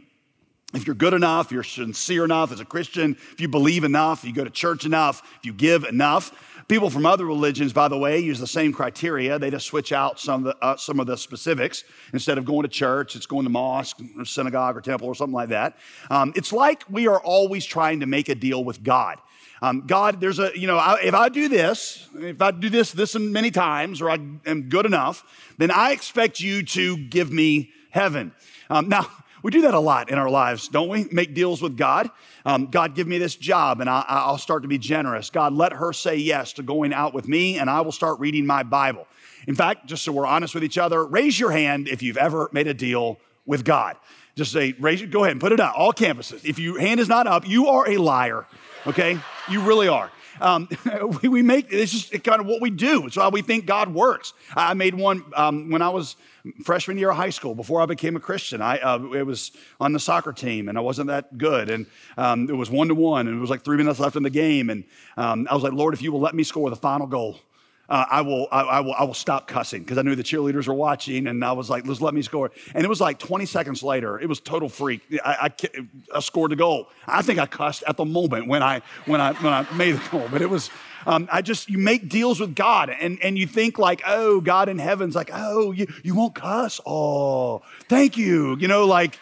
if 0.73 0.85
you're 0.85 0.95
good 0.95 1.13
enough, 1.13 1.51
you're 1.51 1.63
sincere 1.63 2.25
enough 2.25 2.51
as 2.51 2.59
a 2.59 2.65
Christian, 2.65 3.15
if 3.31 3.39
you 3.39 3.47
believe 3.47 3.85
enough, 3.85 4.25
you 4.25 4.33
go 4.33 4.43
to 4.43 4.49
church 4.49 4.85
enough, 4.85 5.21
if 5.39 5.45
you 5.45 5.53
give 5.53 5.85
enough, 5.85 6.56
People 6.67 6.89
from 6.89 7.05
other 7.05 7.25
religions, 7.25 7.71
by 7.71 7.87
the 7.87 7.97
way, 7.97 8.19
use 8.19 8.39
the 8.39 8.47
same 8.47 8.73
criteria. 8.73 9.39
They 9.39 9.49
just 9.49 9.67
switch 9.67 9.93
out 9.93 10.19
some 10.19 10.45
of 10.45 10.53
the, 10.53 10.65
uh, 10.65 10.75
some 10.75 10.99
of 10.99 11.07
the 11.07 11.15
specifics. 11.15 11.85
Instead 12.11 12.37
of 12.37 12.43
going 12.43 12.63
to 12.63 12.67
church, 12.67 13.15
it's 13.15 13.25
going 13.25 13.45
to 13.45 13.49
mosque 13.49 14.01
or 14.17 14.25
synagogue 14.25 14.75
or 14.75 14.81
temple 14.81 15.07
or 15.07 15.15
something 15.15 15.33
like 15.33 15.49
that. 15.49 15.77
Um, 16.09 16.33
it's 16.35 16.51
like 16.51 16.83
we 16.89 17.07
are 17.07 17.21
always 17.21 17.65
trying 17.65 18.01
to 18.01 18.05
make 18.05 18.27
a 18.27 18.35
deal 18.35 18.65
with 18.65 18.83
God. 18.83 19.17
Um, 19.61 19.87
God, 19.87 20.19
there's 20.19 20.39
a, 20.39 20.51
you 20.55 20.67
know, 20.67 20.77
I, 20.77 20.99
if 21.01 21.13
I 21.13 21.29
do 21.29 21.47
this, 21.47 22.09
if 22.15 22.41
I 22.41 22.51
do 22.51 22.69
this 22.69 22.91
this 22.91 23.15
many 23.15 23.49
times, 23.49 24.01
or 24.01 24.09
I 24.09 24.19
am 24.45 24.63
good 24.69 24.85
enough, 24.85 25.23
then 25.57 25.71
I 25.71 25.91
expect 25.93 26.41
you 26.41 26.63
to 26.63 26.97
give 26.97 27.31
me 27.31 27.71
heaven. 27.91 28.33
Um, 28.69 28.89
now, 28.89 29.07
we 29.47 29.51
do 29.51 29.61
that 29.61 29.73
a 29.73 29.79
lot 29.79 30.09
in 30.09 30.17
our 30.17 30.29
lives, 30.29 30.67
don't 30.67 30.89
we? 30.89 31.05
Make 31.09 31.33
deals 31.33 31.61
with 31.61 31.77
God. 31.77 32.11
Um, 32.43 32.65
God, 32.65 32.95
give 32.95 33.07
me 33.07 33.17
this 33.17 33.33
job 33.33 33.79
and 33.79 33.89
I, 33.89 34.27
will 34.29 34.37
start 34.37 34.63
to 34.63 34.67
be 34.67 34.77
generous. 34.77 35.29
God, 35.29 35.53
let 35.53 35.71
her 35.71 35.93
say 35.93 36.17
yes 36.17 36.51
to 36.53 36.63
going 36.63 36.91
out 36.91 37.13
with 37.13 37.29
me 37.29 37.57
and 37.57 37.69
I 37.69 37.79
will 37.79 37.93
start 37.93 38.19
reading 38.19 38.45
my 38.45 38.63
Bible. 38.63 39.07
In 39.47 39.55
fact, 39.55 39.85
just 39.85 40.03
so 40.03 40.11
we're 40.11 40.25
honest 40.25 40.53
with 40.53 40.65
each 40.65 40.77
other, 40.77 41.05
raise 41.05 41.39
your 41.39 41.51
hand 41.51 41.87
if 41.87 42.03
you've 42.03 42.17
ever 42.17 42.49
made 42.51 42.67
a 42.67 42.73
deal 42.73 43.21
with 43.45 43.63
God. 43.63 43.95
Just 44.35 44.51
say, 44.51 44.75
raise 44.81 45.01
it, 45.01 45.11
go 45.11 45.23
ahead 45.23 45.31
and 45.31 45.39
put 45.39 45.53
it 45.53 45.61
out, 45.61 45.75
all 45.75 45.93
campuses. 45.93 46.43
If 46.43 46.59
your 46.59 46.77
hand 46.77 46.99
is 46.99 47.07
not 47.07 47.25
up, 47.25 47.47
you 47.47 47.67
are 47.67 47.89
a 47.89 47.95
liar, 47.99 48.45
okay? 48.85 49.17
You 49.49 49.61
really 49.61 49.87
are. 49.87 50.11
Um, 50.39 50.69
we, 51.21 51.29
we, 51.29 51.41
make 51.41 51.67
it's 51.71 51.91
just 51.91 52.23
kind 52.23 52.39
of 52.39 52.47
what 52.47 52.61
we 52.61 52.69
do. 52.69 53.07
It's 53.07 53.15
how 53.15 53.29
we 53.29 53.41
think 53.41 53.65
God 53.65 53.93
works. 53.93 54.33
I 54.55 54.73
made 54.73 54.95
one 54.95 55.23
um, 55.35 55.69
when 55.69 55.81
I 55.81 55.89
was 55.89 56.15
freshman 56.63 56.97
year 56.97 57.09
of 57.09 57.17
high 57.17 57.29
school 57.29 57.55
before 57.55 57.81
I 57.81 57.85
became 57.85 58.15
a 58.15 58.19
Christian. 58.19 58.61
I 58.61 58.77
uh, 58.79 58.99
it 59.13 59.25
was 59.25 59.51
on 59.79 59.93
the 59.93 59.99
soccer 59.99 60.33
team 60.33 60.69
and 60.69 60.77
I 60.77 60.81
wasn't 60.81 61.07
that 61.07 61.37
good, 61.37 61.69
and 61.69 61.85
um, 62.17 62.49
it 62.49 62.55
was 62.55 62.69
one 62.69 62.87
to 62.89 62.95
one, 62.95 63.27
and 63.27 63.37
it 63.37 63.39
was 63.39 63.49
like 63.49 63.63
three 63.63 63.77
minutes 63.77 63.99
left 63.99 64.15
in 64.15 64.23
the 64.23 64.29
game, 64.29 64.69
and 64.69 64.83
um, 65.17 65.47
I 65.49 65.53
was 65.53 65.63
like, 65.63 65.73
Lord, 65.73 65.93
if 65.93 66.01
you 66.01 66.11
will 66.11 66.21
let 66.21 66.35
me 66.35 66.43
score 66.43 66.69
the 66.69 66.75
final 66.75 67.07
goal. 67.07 67.39
Uh, 67.89 68.05
I, 68.09 68.21
will, 68.21 68.47
I, 68.51 68.61
I, 68.61 68.79
will, 68.81 68.93
I 68.93 69.03
will 69.03 69.13
stop 69.13 69.47
cussing 69.47 69.81
because 69.83 69.97
I 69.97 70.01
knew 70.01 70.15
the 70.15 70.23
cheerleaders 70.23 70.67
were 70.67 70.73
watching, 70.73 71.27
and 71.27 71.43
I 71.43 71.53
was 71.53 71.69
like, 71.69 71.87
"Let's 71.87 72.01
let 72.01 72.13
me 72.13 72.21
score." 72.21 72.51
And 72.75 72.83
it 72.83 72.87
was 72.87 72.99
like 72.99 73.17
20 73.17 73.45
seconds 73.45 73.81
later, 73.81 74.19
it 74.19 74.27
was 74.27 74.39
total 74.39 74.67
freak. 74.67 75.01
I, 75.23 75.49
I, 75.49 75.87
I 76.15 76.19
scored 76.19 76.51
the 76.51 76.57
goal. 76.57 76.89
I 77.07 77.21
think 77.21 77.39
I 77.39 77.45
cussed 77.45 77.83
at 77.87 77.95
the 77.95 78.05
moment 78.05 78.47
when 78.47 78.61
I 78.61 78.81
when 79.05 79.21
I 79.21 79.33
when 79.33 79.53
I 79.53 79.65
made 79.73 79.93
the 79.93 80.09
goal, 80.09 80.27
but 80.29 80.41
it 80.41 80.49
was 80.49 80.69
um, 81.07 81.29
I 81.31 81.41
just, 81.41 81.69
you 81.69 81.77
make 81.77 82.09
deals 82.09 82.41
with 82.41 82.53
God 82.53 82.89
and, 82.89 83.17
and 83.23 83.37
you 83.37 83.47
think 83.47 83.79
like, 83.79 84.01
oh, 84.05 84.41
God 84.41 84.67
in 84.67 84.77
heaven's 84.77 85.15
like, 85.15 85.29
oh, 85.33 85.71
you, 85.71 85.87
you 86.03 86.13
won't 86.13 86.35
cuss? 86.35 86.81
Oh, 86.85 87.61
thank 87.87 88.17
you. 88.17 88.57
You 88.57 88.67
know, 88.67 88.85
like, 88.85 89.17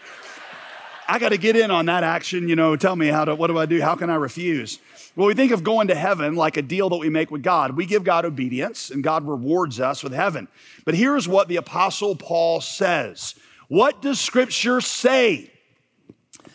I 1.08 1.20
got 1.20 1.30
to 1.30 1.38
get 1.38 1.56
in 1.56 1.70
on 1.70 1.86
that 1.86 2.04
action. 2.04 2.50
You 2.50 2.56
know, 2.56 2.76
tell 2.76 2.96
me 2.96 3.08
how 3.08 3.26
to, 3.26 3.36
what 3.36 3.48
do 3.48 3.60
I 3.60 3.68
do? 3.68 3.80
How 3.82 3.94
can 3.94 4.10
I 4.10 4.16
refuse? 4.16 4.80
Well, 5.16 5.28
we 5.28 5.34
think 5.34 5.54
of 5.54 5.64
going 5.64 5.88
to 5.88 5.96
heaven 5.96 6.36
like 6.36 6.58
a 6.58 6.62
deal 6.62 6.90
that 6.90 6.98
we 6.98 7.10
make 7.10 7.32
with 7.32 7.42
God. 7.42 7.78
We 7.78 7.86
give 7.86 8.04
God 8.04 8.26
obedience 8.26 8.90
and 8.90 9.02
God 9.02 9.26
rewards 9.26 9.80
us 9.80 10.04
with 10.04 10.12
heaven. 10.12 10.50
But 10.84 10.94
here's 10.96 11.26
what 11.28 11.48
the 11.48 11.56
Apostle 11.56 12.16
Paul 12.16 12.60
says 12.60 13.36
What 13.70 14.02
does 14.02 14.20
Scripture 14.20 14.82
say? 14.82 15.52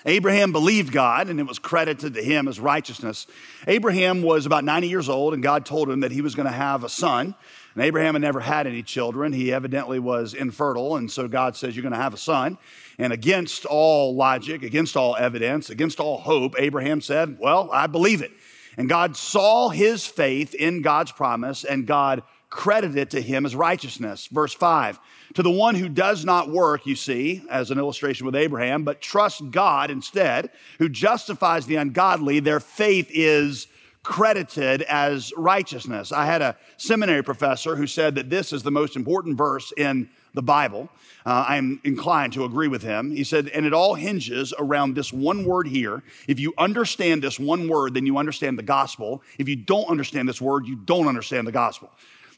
Abraham 0.06 0.52
believed 0.52 0.92
God 0.92 1.28
and 1.28 1.38
it 1.38 1.46
was 1.46 1.58
credited 1.58 2.14
to 2.14 2.22
him 2.22 2.48
as 2.48 2.58
righteousness. 2.58 3.26
Abraham 3.66 4.22
was 4.22 4.46
about 4.46 4.64
90 4.64 4.88
years 4.88 5.08
old 5.08 5.34
and 5.34 5.42
God 5.42 5.66
told 5.66 5.90
him 5.90 6.00
that 6.00 6.10
he 6.10 6.22
was 6.22 6.34
going 6.34 6.46
to 6.46 6.52
have 6.52 6.84
a 6.84 6.88
son. 6.88 7.34
And 7.74 7.84
Abraham 7.84 8.14
had 8.14 8.22
never 8.22 8.40
had 8.40 8.66
any 8.66 8.82
children. 8.82 9.32
He 9.32 9.52
evidently 9.52 9.98
was 9.98 10.34
infertile. 10.34 10.96
And 10.96 11.10
so 11.10 11.28
God 11.28 11.54
says, 11.56 11.76
You're 11.76 11.82
going 11.82 11.92
to 11.92 11.98
have 11.98 12.14
a 12.14 12.18
son. 12.18 12.58
And 12.98 13.12
against 13.12 13.64
all 13.64 14.14
logic, 14.14 14.62
against 14.62 14.96
all 14.96 15.16
evidence, 15.16 15.70
against 15.70 16.00
all 16.00 16.18
hope, 16.18 16.54
Abraham 16.58 17.00
said, 17.00 17.38
Well, 17.38 17.70
I 17.72 17.86
believe 17.86 18.22
it. 18.22 18.32
And 18.80 18.88
God 18.88 19.14
saw 19.14 19.68
his 19.68 20.06
faith 20.06 20.54
in 20.54 20.80
God's 20.80 21.12
promise 21.12 21.64
and 21.64 21.86
God 21.86 22.22
credited 22.48 22.96
it 22.96 23.10
to 23.10 23.20
him 23.20 23.44
as 23.44 23.54
righteousness. 23.54 24.26
Verse 24.28 24.54
5 24.54 24.98
to 25.34 25.42
the 25.42 25.50
one 25.50 25.74
who 25.74 25.90
does 25.90 26.24
not 26.24 26.48
work, 26.48 26.86
you 26.86 26.96
see, 26.96 27.42
as 27.50 27.70
an 27.70 27.76
illustration 27.76 28.24
with 28.24 28.34
Abraham, 28.34 28.82
but 28.82 29.02
trusts 29.02 29.42
God 29.42 29.90
instead, 29.90 30.48
who 30.78 30.88
justifies 30.88 31.66
the 31.66 31.76
ungodly, 31.76 32.40
their 32.40 32.58
faith 32.58 33.08
is 33.10 33.66
credited 34.02 34.80
as 34.82 35.30
righteousness. 35.36 36.10
I 36.10 36.24
had 36.24 36.40
a 36.40 36.56
seminary 36.78 37.22
professor 37.22 37.76
who 37.76 37.86
said 37.86 38.14
that 38.14 38.30
this 38.30 38.50
is 38.50 38.62
the 38.62 38.70
most 38.70 38.96
important 38.96 39.36
verse 39.36 39.74
in 39.76 40.08
the 40.34 40.42
Bible. 40.42 40.88
Uh, 41.26 41.44
I'm 41.48 41.80
inclined 41.84 42.32
to 42.34 42.44
agree 42.44 42.68
with 42.68 42.82
him. 42.82 43.10
He 43.10 43.24
said, 43.24 43.48
and 43.48 43.66
it 43.66 43.72
all 43.72 43.94
hinges 43.94 44.54
around 44.58 44.94
this 44.94 45.12
one 45.12 45.44
word 45.44 45.66
here. 45.66 46.02
If 46.28 46.40
you 46.40 46.54
understand 46.56 47.22
this 47.22 47.38
one 47.38 47.68
word, 47.68 47.94
then 47.94 48.06
you 48.06 48.16
understand 48.16 48.58
the 48.58 48.62
gospel. 48.62 49.22
If 49.38 49.48
you 49.48 49.56
don't 49.56 49.88
understand 49.88 50.28
this 50.28 50.40
word, 50.40 50.66
you 50.66 50.76
don't 50.76 51.08
understand 51.08 51.46
the 51.46 51.52
gospel 51.52 51.90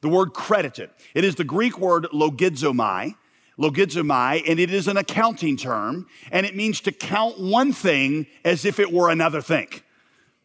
the 0.02 0.08
word 0.08 0.34
credited. 0.34 0.90
It 1.14 1.24
is 1.24 1.36
the 1.36 1.44
Greek 1.44 1.78
word 1.78 2.08
logizomai, 2.12 3.14
logizomai, 3.58 4.42
and 4.46 4.60
it 4.60 4.72
is 4.72 4.88
an 4.88 4.96
accounting 4.98 5.56
term, 5.56 6.06
and 6.30 6.44
it 6.44 6.54
means 6.54 6.80
to 6.82 6.92
count 6.92 7.40
one 7.40 7.72
thing 7.72 8.26
as 8.44 8.64
if 8.64 8.78
it 8.78 8.92
were 8.92 9.08
another 9.08 9.40
thing. 9.40 9.68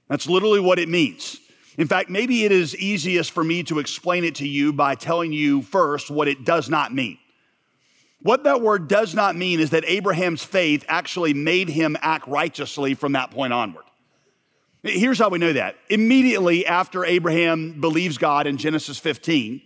That's 0.07 0.27
literally 0.27 0.61
what 0.61 0.79
it 0.79 0.87
means. 0.87 1.39
In 1.77 1.87
fact, 1.87 2.09
maybe 2.09 2.45
it 2.45 2.51
is 2.51 2.75
easiest 2.77 3.31
for 3.31 3.43
me 3.43 3.63
to 3.63 3.79
explain 3.79 4.23
it 4.23 4.35
to 4.35 4.47
you 4.47 4.71
by 4.71 4.95
telling 4.95 5.33
you 5.33 5.63
first 5.63 6.09
what 6.09 6.27
it 6.27 6.45
does 6.45 6.69
not 6.69 6.93
mean. 6.93 7.17
What 8.21 8.43
that 8.45 8.61
word 8.61 8.87
does 8.87 9.13
not 9.13 9.35
mean 9.35 9.59
is 9.59 9.69
that 9.71 9.85
Abraham's 9.85 10.43
faith 10.43 10.83
actually 10.87 11.33
made 11.33 11.69
him 11.69 11.95
act 12.01 12.27
righteously 12.27 12.93
from 12.93 13.13
that 13.13 13.31
point 13.31 13.53
onward. 13.53 13.83
Here's 14.83 15.19
how 15.19 15.29
we 15.29 15.37
know 15.37 15.53
that. 15.53 15.75
Immediately 15.89 16.65
after 16.65 17.05
Abraham 17.05 17.79
believes 17.79 18.17
God 18.17 18.47
in 18.47 18.57
Genesis 18.57 18.97
15, 18.97 19.61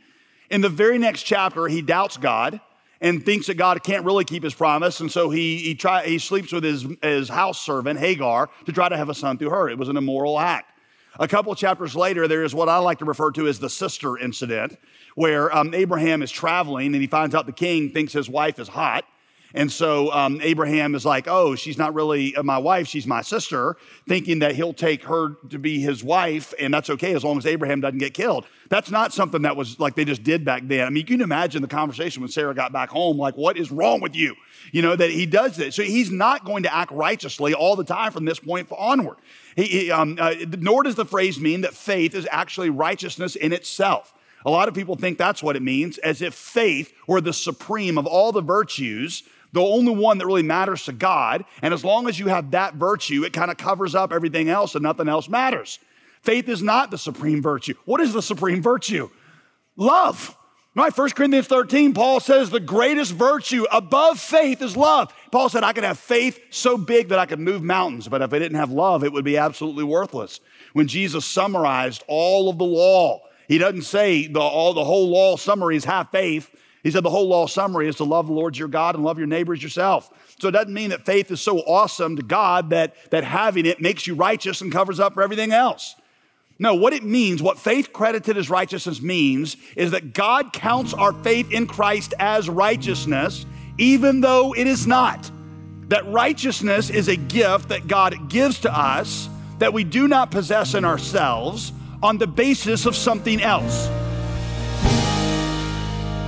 in 0.49 0.61
the 0.61 0.69
very 0.69 0.97
next 0.97 1.23
chapter, 1.23 1.67
he 1.67 1.81
doubts 1.81 2.17
God 2.17 2.59
and 2.99 3.25
thinks 3.25 3.47
that 3.47 3.55
God 3.55 3.81
can't 3.83 4.05
really 4.05 4.25
keep 4.25 4.43
his 4.43 4.53
promise. 4.53 4.99
And 4.99 5.11
so 5.11 5.29
he, 5.29 5.57
he, 5.57 5.75
try, 5.75 6.05
he 6.05 6.19
sleeps 6.19 6.51
with 6.51 6.63
his, 6.63 6.85
his 7.01 7.29
house 7.29 7.59
servant, 7.59 7.99
Hagar, 7.99 8.49
to 8.65 8.71
try 8.71 8.89
to 8.89 8.97
have 8.97 9.09
a 9.09 9.15
son 9.15 9.37
through 9.37 9.49
her. 9.49 9.69
It 9.69 9.77
was 9.77 9.89
an 9.89 9.97
immoral 9.97 10.39
act. 10.39 10.70
A 11.19 11.27
couple 11.27 11.53
chapters 11.55 11.95
later, 11.95 12.27
there 12.27 12.43
is 12.43 12.55
what 12.55 12.69
I 12.69 12.77
like 12.77 12.99
to 12.99 13.05
refer 13.05 13.31
to 13.31 13.47
as 13.47 13.59
the 13.59 13.69
sister 13.69 14.17
incident, 14.17 14.77
where 15.15 15.55
um, 15.55 15.73
Abraham 15.73 16.21
is 16.21 16.31
traveling 16.31 16.87
and 16.87 17.01
he 17.01 17.07
finds 17.07 17.35
out 17.35 17.45
the 17.45 17.51
king 17.51 17.91
thinks 17.91 18.13
his 18.13 18.29
wife 18.29 18.59
is 18.59 18.69
hot. 18.69 19.05
And 19.53 19.71
so 19.71 20.11
um, 20.11 20.39
Abraham 20.41 20.95
is 20.95 21.05
like, 21.05 21.27
oh, 21.27 21.55
she's 21.55 21.77
not 21.77 21.93
really 21.93 22.35
my 22.43 22.57
wife, 22.57 22.87
she's 22.87 23.07
my 23.07 23.21
sister, 23.21 23.75
thinking 24.07 24.39
that 24.39 24.55
he'll 24.55 24.73
take 24.73 25.03
her 25.03 25.35
to 25.49 25.59
be 25.59 25.79
his 25.79 26.03
wife, 26.03 26.53
and 26.59 26.73
that's 26.73 26.89
okay 26.89 27.13
as 27.13 27.23
long 27.23 27.37
as 27.37 27.45
Abraham 27.45 27.81
doesn't 27.81 27.99
get 27.99 28.13
killed. 28.13 28.45
That's 28.69 28.89
not 28.89 29.13
something 29.13 29.41
that 29.41 29.57
was 29.57 29.79
like 29.79 29.95
they 29.95 30.05
just 30.05 30.23
did 30.23 30.45
back 30.45 30.63
then. 30.65 30.87
I 30.87 30.89
mean, 30.89 31.01
you 31.01 31.05
can 31.05 31.21
imagine 31.21 31.61
the 31.61 31.67
conversation 31.67 32.21
when 32.21 32.31
Sarah 32.31 32.55
got 32.55 32.71
back 32.71 32.89
home, 32.89 33.17
like, 33.17 33.35
what 33.35 33.57
is 33.57 33.71
wrong 33.71 33.99
with 33.99 34.15
you? 34.15 34.35
You 34.71 34.81
know, 34.81 34.95
that 34.95 35.11
he 35.11 35.25
does 35.25 35.57
this. 35.57 35.75
So 35.75 35.83
he's 35.83 36.11
not 36.11 36.45
going 36.45 36.63
to 36.63 36.73
act 36.73 36.91
righteously 36.91 37.53
all 37.53 37.75
the 37.75 37.83
time 37.83 38.11
from 38.13 38.25
this 38.25 38.39
point 38.39 38.69
onward. 38.71 39.17
He, 39.55 39.63
he, 39.65 39.91
um, 39.91 40.17
uh, 40.19 40.35
nor 40.57 40.83
does 40.83 40.95
the 40.95 41.05
phrase 41.05 41.39
mean 41.39 41.61
that 41.61 41.73
faith 41.73 42.15
is 42.15 42.27
actually 42.31 42.69
righteousness 42.69 43.35
in 43.35 43.51
itself. 43.51 44.13
A 44.45 44.49
lot 44.49 44.67
of 44.67 44.73
people 44.73 44.95
think 44.95 45.17
that's 45.17 45.43
what 45.43 45.55
it 45.55 45.61
means, 45.61 45.97
as 45.99 46.21
if 46.21 46.33
faith 46.33 46.93
were 47.07 47.21
the 47.21 47.33
supreme 47.33 47.97
of 47.97 48.07
all 48.07 48.31
the 48.31 48.41
virtues 48.41 49.23
the 49.53 49.61
only 49.61 49.93
one 49.93 50.17
that 50.17 50.25
really 50.25 50.43
matters 50.43 50.85
to 50.85 50.93
God. 50.93 51.45
And 51.61 51.73
as 51.73 51.83
long 51.83 52.07
as 52.07 52.19
you 52.19 52.27
have 52.27 52.51
that 52.51 52.75
virtue, 52.75 53.23
it 53.23 53.33
kind 53.33 53.51
of 53.51 53.57
covers 53.57 53.95
up 53.95 54.13
everything 54.13 54.49
else 54.49 54.75
and 54.75 54.83
nothing 54.83 55.07
else 55.07 55.27
matters. 55.27 55.79
Faith 56.21 56.47
is 56.47 56.61
not 56.61 56.91
the 56.91 56.97
supreme 56.97 57.41
virtue. 57.41 57.73
What 57.85 58.01
is 58.01 58.13
the 58.13 58.21
supreme 58.21 58.61
virtue? 58.61 59.09
Love. 59.75 60.37
Right, 60.73 60.97
1 60.97 61.09
Corinthians 61.09 61.47
13, 61.47 61.93
Paul 61.93 62.21
says 62.21 62.49
the 62.49 62.61
greatest 62.61 63.11
virtue 63.11 63.65
above 63.73 64.21
faith 64.21 64.61
is 64.61 64.77
love. 64.77 65.13
Paul 65.29 65.49
said, 65.49 65.65
I 65.65 65.73
could 65.73 65.83
have 65.83 65.99
faith 65.99 66.39
so 66.49 66.77
big 66.77 67.09
that 67.09 67.19
I 67.19 67.25
could 67.25 67.39
move 67.39 67.61
mountains, 67.61 68.07
but 68.07 68.21
if 68.21 68.33
I 68.33 68.39
didn't 68.39 68.57
have 68.57 68.71
love, 68.71 69.03
it 69.03 69.11
would 69.11 69.25
be 69.25 69.35
absolutely 69.35 69.83
worthless. 69.83 70.39
When 70.71 70.87
Jesus 70.87 71.25
summarized 71.25 72.05
all 72.07 72.49
of 72.49 72.57
the 72.57 72.63
law, 72.63 73.19
he 73.49 73.57
doesn't 73.57 73.81
say 73.81 74.27
the, 74.27 74.39
all, 74.39 74.73
the 74.73 74.85
whole 74.85 75.09
law 75.09 75.35
summary 75.35 75.75
is 75.75 75.83
have 75.83 76.09
faith. 76.09 76.49
He 76.83 76.91
said 76.91 77.03
the 77.03 77.09
whole 77.09 77.27
law 77.27 77.45
summary 77.45 77.87
is 77.87 77.97
to 77.97 78.03
love 78.03 78.27
the 78.27 78.33
Lord 78.33 78.57
your 78.57 78.67
God 78.67 78.95
and 78.95 79.03
love 79.03 79.17
your 79.17 79.27
neighbors 79.27 79.61
yourself. 79.61 80.09
So 80.39 80.47
it 80.47 80.51
doesn't 80.51 80.73
mean 80.73 80.89
that 80.89 81.05
faith 81.05 81.29
is 81.29 81.39
so 81.39 81.59
awesome 81.59 82.15
to 82.15 82.23
God 82.23 82.71
that, 82.71 82.95
that 83.11 83.23
having 83.23 83.65
it 83.65 83.79
makes 83.79 84.07
you 84.07 84.15
righteous 84.15 84.61
and 84.61 84.71
covers 84.71 84.99
up 84.99 85.13
for 85.13 85.21
everything 85.21 85.51
else. 85.51 85.95
No, 86.57 86.75
what 86.75 86.93
it 86.93 87.03
means, 87.03 87.41
what 87.41 87.57
faith 87.57 87.91
credited 87.91 88.37
as 88.37 88.49
righteousness 88.49 89.01
means, 89.01 89.57
is 89.75 89.91
that 89.91 90.13
God 90.13 90.53
counts 90.53 90.93
our 90.93 91.11
faith 91.11 91.51
in 91.51 91.65
Christ 91.65 92.13
as 92.19 92.49
righteousness, 92.49 93.45
even 93.77 94.21
though 94.21 94.53
it 94.53 94.67
is 94.67 94.85
not. 94.85 95.29
That 95.87 96.05
righteousness 96.07 96.89
is 96.89 97.07
a 97.07 97.15
gift 97.15 97.69
that 97.69 97.87
God 97.87 98.29
gives 98.29 98.59
to 98.59 98.71
us 98.71 99.27
that 99.57 99.73
we 99.73 99.83
do 99.83 100.07
not 100.07 100.31
possess 100.31 100.73
in 100.73 100.85
ourselves 100.85 101.73
on 102.01 102.17
the 102.17 102.27
basis 102.27 102.85
of 102.85 102.95
something 102.95 103.41
else. 103.41 103.87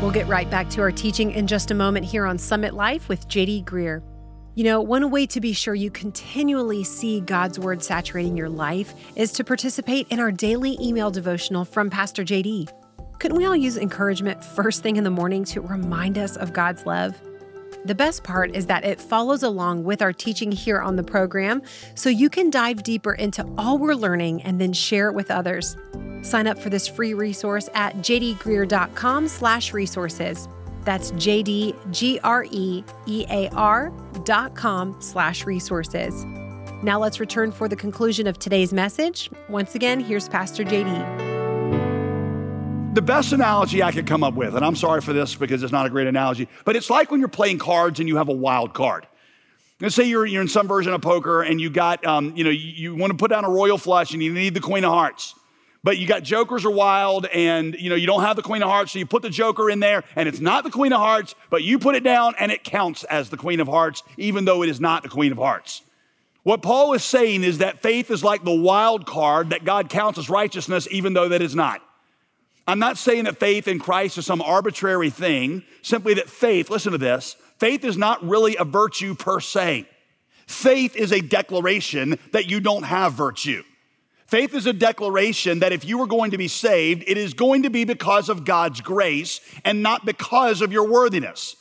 We'll 0.04 0.12
get 0.12 0.28
right 0.28 0.50
back 0.50 0.70
to 0.72 0.82
our 0.82 0.92
teaching 0.92 1.32
in 1.32 1.48
just 1.48 1.72
a 1.72 1.74
moment 1.74 2.06
here 2.06 2.26
on 2.26 2.38
Summit 2.38 2.74
Life 2.74 3.08
with 3.08 3.26
JD 3.30 3.64
Greear. 3.64 4.04
You 4.54 4.66
know, 4.66 4.82
one 4.82 5.10
way 5.12 5.26
to 5.28 5.40
be 5.40 5.54
sure 5.54 5.76
you 5.76 5.90
continually 5.90 6.84
see 6.84 7.22
God's 7.22 7.58
Word 7.58 7.82
saturating 7.82 8.36
your 8.36 8.50
life 8.50 8.94
is 9.16 9.32
to 9.32 9.46
participate 9.46 10.06
in 10.10 10.20
our 10.20 10.30
daily 10.30 10.78
email 10.82 11.10
devotional 11.10 11.64
from 11.64 11.90
Pastor 11.90 12.26
JD. 12.26 12.68
Couldn't 13.20 13.38
we 13.38 13.46
all 13.46 13.56
use 13.56 13.78
encouragement 13.78 14.44
first 14.44 14.84
thing 14.84 14.98
in 14.98 15.06
the 15.06 15.10
morning 15.10 15.46
to 15.46 15.62
remind 15.62 16.18
us 16.18 16.36
of 16.36 16.52
God's 16.52 16.86
love? 16.86 17.16
The 17.86 17.96
best 17.96 18.24
part 18.24 18.56
is 18.56 18.68
that 18.68 18.86
it 18.86 19.02
follows 19.02 19.44
along 19.44 19.84
with 19.84 20.02
our 20.02 20.14
teaching 20.14 20.52
here 20.52 20.80
on 20.80 20.96
the 20.96 21.04
program, 21.04 21.62
so 21.96 22.10
you 22.10 22.30
can 22.30 22.50
dive 22.50 22.84
deeper 22.84 23.14
into 23.14 23.46
all 23.58 23.78
we're 23.78 23.94
learning 23.94 24.42
and 24.44 24.60
then 24.60 24.72
share 24.72 25.10
it 25.10 25.14
with 25.14 25.30
others. 25.30 25.76
Sign 26.22 26.48
up 26.48 26.58
for 26.58 26.70
this 26.70 26.88
free 26.88 27.14
resource 27.14 27.70
at 27.74 27.98
jdgreear.com 27.98 29.28
slash 29.28 29.74
resources. 29.74 30.48
That's 30.86 31.12
J-D-G-R-E-E-A-R 31.12 31.74
dot 34.24 34.56
com 34.56 34.96
slash 35.02 35.46
resources. 35.46 36.26
Now 36.84 37.00
let's 37.00 37.20
return 37.20 37.52
for 37.52 37.68
the 37.68 37.76
conclusion 37.76 38.28
of 38.28 38.40
today's 38.40 38.74
message. 38.74 39.30
Once 39.50 39.76
again, 39.76 40.00
here's 40.00 40.28
Pastor 40.30 40.64
JD. 40.64 41.33
The 42.94 43.02
best 43.02 43.34
analogy 43.34 43.82
I 43.82 43.92
could 43.92 44.06
come 44.06 44.24
up 44.24 44.36
with, 44.36 44.56
and 44.56 44.64
I'm 44.64 44.76
sorry 44.76 45.02
for 45.02 45.14
this 45.14 45.34
because 45.34 45.64
it's 45.64 45.72
not 45.72 45.88
a 45.88 45.90
great 45.90 46.06
analogy, 46.06 46.48
but 46.64 46.76
it's 46.76 46.92
like 46.92 47.10
when 47.10 47.20
you're 47.20 47.28
playing 47.28 47.58
cards 47.58 48.00
and 48.00 48.08
you 48.08 48.18
have 48.18 48.30
a 48.30 48.34
wild 48.34 48.76
card. 48.76 49.08
Let's 49.82 49.96
say 49.96 50.04
you're, 50.04 50.28
you're 50.28 50.44
in 50.44 50.48
some 50.48 50.68
version 50.68 50.94
of 50.94 51.02
poker 51.02 51.42
and 51.42 51.60
you 51.60 51.72
got, 51.72 52.06
um, 52.06 52.36
you 52.36 52.44
know, 52.44 52.52
you, 52.52 52.92
you 52.92 52.96
want 52.96 53.10
to 53.10 53.18
put 53.18 53.32
down 53.32 53.46
a 53.46 53.50
royal 53.50 53.80
flush 53.80 54.14
and 54.14 54.22
you 54.22 54.32
need 54.32 54.54
the 54.54 54.60
queen 54.60 54.84
of 54.84 54.94
hearts. 54.94 55.34
But 55.84 55.98
you 55.98 56.06
got 56.06 56.22
jokers 56.22 56.66
are 56.66 56.72
wild 56.72 57.26
and 57.26 57.74
you 57.80 57.90
know 57.90 57.96
you 57.96 58.06
don't 58.06 58.22
have 58.22 58.36
the 58.36 58.44
queen 58.44 58.62
of 58.62 58.70
hearts 58.70 58.92
so 58.92 59.00
you 59.00 59.08
put 59.08 59.24
the 59.24 59.30
joker 59.30 59.72
in 59.72 59.80
there 59.80 60.04
and 60.16 60.30
it's 60.30 60.40
not 60.40 60.64
the 60.64 60.70
queen 60.70 60.94
of 60.94 61.00
hearts 61.00 61.36
but 61.50 61.64
you 61.64 61.80
put 61.80 61.96
it 61.96 62.04
down 62.04 62.36
and 62.40 62.54
it 62.54 62.64
counts 62.64 63.04
as 63.06 63.32
the 63.32 63.38
queen 63.38 63.60
of 63.60 63.68
hearts 63.68 64.02
even 64.18 64.46
though 64.46 64.64
it 64.64 64.70
is 64.70 64.80
not 64.80 65.04
the 65.04 65.10
queen 65.10 65.32
of 65.32 65.40
hearts. 65.40 65.82
What 66.44 66.62
paul 66.62 66.94
is 66.94 67.04
saying 67.04 67.44
is 67.44 67.58
that 67.58 67.82
faith 67.82 68.12
is 68.12 68.24
like 68.24 68.46
the 68.46 68.56
wild 68.56 69.06
card 69.06 69.50
that 69.50 69.66
god 69.66 69.90
counts 69.90 70.18
as 70.18 70.30
righteousness 70.30 70.88
even 70.90 71.16
though 71.16 71.28
that 71.28 71.42
is 71.42 71.54
not 71.56 71.82
i'm 72.68 72.80
not 72.80 72.98
saying 72.98 73.26
that 73.26 73.40
faith 73.40 73.68
in 73.68 73.80
christ 73.80 74.18
is 74.18 74.26
some 74.26 74.42
arbitrary 74.42 75.10
thing 75.10 75.64
simply 75.82 76.14
that 76.14 76.30
faith 76.30 76.70
listen 76.70 76.92
to 76.92 76.98
this 76.98 77.36
faith 77.60 77.84
is 77.84 77.98
not 77.98 78.24
really 78.28 78.56
a 78.58 78.64
virtue 78.64 79.16
per 79.16 79.40
se 79.40 79.88
faith 80.48 80.96
is 80.96 81.12
a 81.12 81.22
declaration 81.22 82.18
that 82.32 82.50
you 82.50 82.60
don't 82.60 82.84
have 82.84 83.14
virtue 83.14 83.64
Faith 84.34 84.56
is 84.56 84.66
a 84.66 84.74
declaration 84.74 85.60
that 85.60 85.74
if 85.74 85.86
you 85.86 86.02
are 86.02 86.08
going 86.08 86.32
to 86.32 86.40
be 86.40 86.48
saved, 86.48 87.04
it 87.06 87.20
is 87.20 87.36
going 87.36 87.62
to 87.62 87.70
be 87.70 87.86
because 87.86 88.30
of 88.30 88.46
God's 88.46 88.82
grace 88.82 89.40
and 89.64 89.84
not 89.84 90.08
because 90.08 90.64
of 90.64 90.72
your 90.72 90.88
worthiness. 90.88 91.56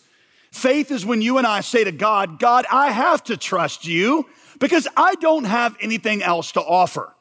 Faith 0.52 0.90
is 0.90 1.04
when 1.04 1.20
you 1.20 1.36
and 1.36 1.46
I 1.46 1.60
say 1.60 1.84
to 1.84 1.92
God, 1.92 2.38
God, 2.38 2.64
I 2.72 2.90
have 2.90 3.24
to 3.24 3.36
trust 3.36 3.86
you 3.86 4.26
because 4.58 4.88
I 4.96 5.16
don't 5.16 5.44
have 5.44 5.76
anything 5.82 6.22
else 6.22 6.52
to 6.52 6.62
offer. 6.62 7.12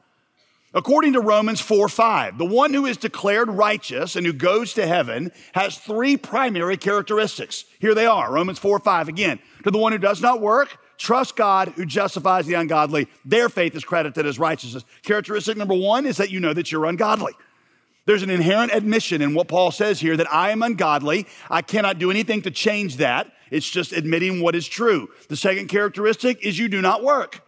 According 0.73 1.13
to 1.13 1.19
Romans 1.19 1.59
4 1.59 1.89
5, 1.89 2.37
the 2.37 2.45
one 2.45 2.73
who 2.73 2.85
is 2.85 2.95
declared 2.97 3.49
righteous 3.49 4.15
and 4.15 4.25
who 4.25 4.31
goes 4.31 4.73
to 4.75 4.87
heaven 4.87 5.31
has 5.53 5.77
three 5.77 6.15
primary 6.15 6.77
characteristics. 6.77 7.65
Here 7.79 7.93
they 7.93 8.05
are 8.05 8.31
Romans 8.31 8.59
4 8.59 8.79
5 8.79 9.09
again. 9.09 9.39
To 9.63 9.71
the 9.71 9.77
one 9.77 9.91
who 9.91 9.97
does 9.97 10.21
not 10.21 10.39
work, 10.39 10.77
Trust 11.01 11.35
God 11.35 11.69
who 11.69 11.83
justifies 11.87 12.45
the 12.45 12.53
ungodly. 12.53 13.07
Their 13.25 13.49
faith 13.49 13.75
is 13.75 13.83
credited 13.83 14.23
as 14.27 14.37
righteousness. 14.37 14.85
Characteristic 15.01 15.57
number 15.57 15.73
one 15.73 16.05
is 16.05 16.17
that 16.17 16.29
you 16.29 16.39
know 16.39 16.53
that 16.53 16.71
you're 16.71 16.85
ungodly. 16.85 17.33
There's 18.05 18.21
an 18.21 18.29
inherent 18.29 18.71
admission 18.71 19.19
in 19.19 19.33
what 19.33 19.47
Paul 19.47 19.71
says 19.71 19.99
here 19.99 20.15
that 20.15 20.31
I 20.31 20.51
am 20.51 20.61
ungodly. 20.61 21.25
I 21.49 21.63
cannot 21.63 21.97
do 21.97 22.11
anything 22.11 22.43
to 22.43 22.51
change 22.51 22.97
that. 22.97 23.33
It's 23.49 23.67
just 23.67 23.93
admitting 23.93 24.41
what 24.41 24.53
is 24.53 24.67
true. 24.67 25.09
The 25.27 25.35
second 25.35 25.69
characteristic 25.69 26.45
is 26.45 26.59
you 26.59 26.69
do 26.69 26.83
not 26.83 27.03
work, 27.03 27.41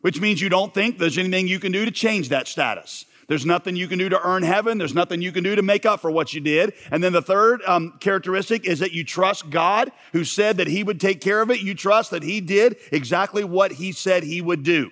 which 0.00 0.20
means 0.20 0.40
you 0.40 0.48
don't 0.48 0.72
think 0.72 0.98
there's 0.98 1.18
anything 1.18 1.48
you 1.48 1.60
can 1.60 1.72
do 1.72 1.84
to 1.84 1.90
change 1.90 2.28
that 2.30 2.48
status. 2.48 3.04
There's 3.30 3.46
nothing 3.46 3.76
you 3.76 3.86
can 3.86 4.00
do 4.00 4.08
to 4.08 4.20
earn 4.26 4.42
heaven. 4.42 4.76
There's 4.76 4.94
nothing 4.94 5.22
you 5.22 5.30
can 5.30 5.44
do 5.44 5.54
to 5.54 5.62
make 5.62 5.86
up 5.86 6.00
for 6.00 6.10
what 6.10 6.34
you 6.34 6.40
did. 6.40 6.72
And 6.90 7.02
then 7.02 7.12
the 7.12 7.22
third 7.22 7.62
um, 7.64 7.96
characteristic 8.00 8.66
is 8.66 8.80
that 8.80 8.90
you 8.90 9.04
trust 9.04 9.50
God 9.50 9.92
who 10.12 10.24
said 10.24 10.56
that 10.56 10.66
He 10.66 10.82
would 10.82 11.00
take 11.00 11.20
care 11.20 11.40
of 11.40 11.48
it. 11.48 11.60
You 11.60 11.76
trust 11.76 12.10
that 12.10 12.24
He 12.24 12.40
did 12.40 12.76
exactly 12.90 13.44
what 13.44 13.70
He 13.70 13.92
said 13.92 14.24
He 14.24 14.40
would 14.40 14.64
do. 14.64 14.90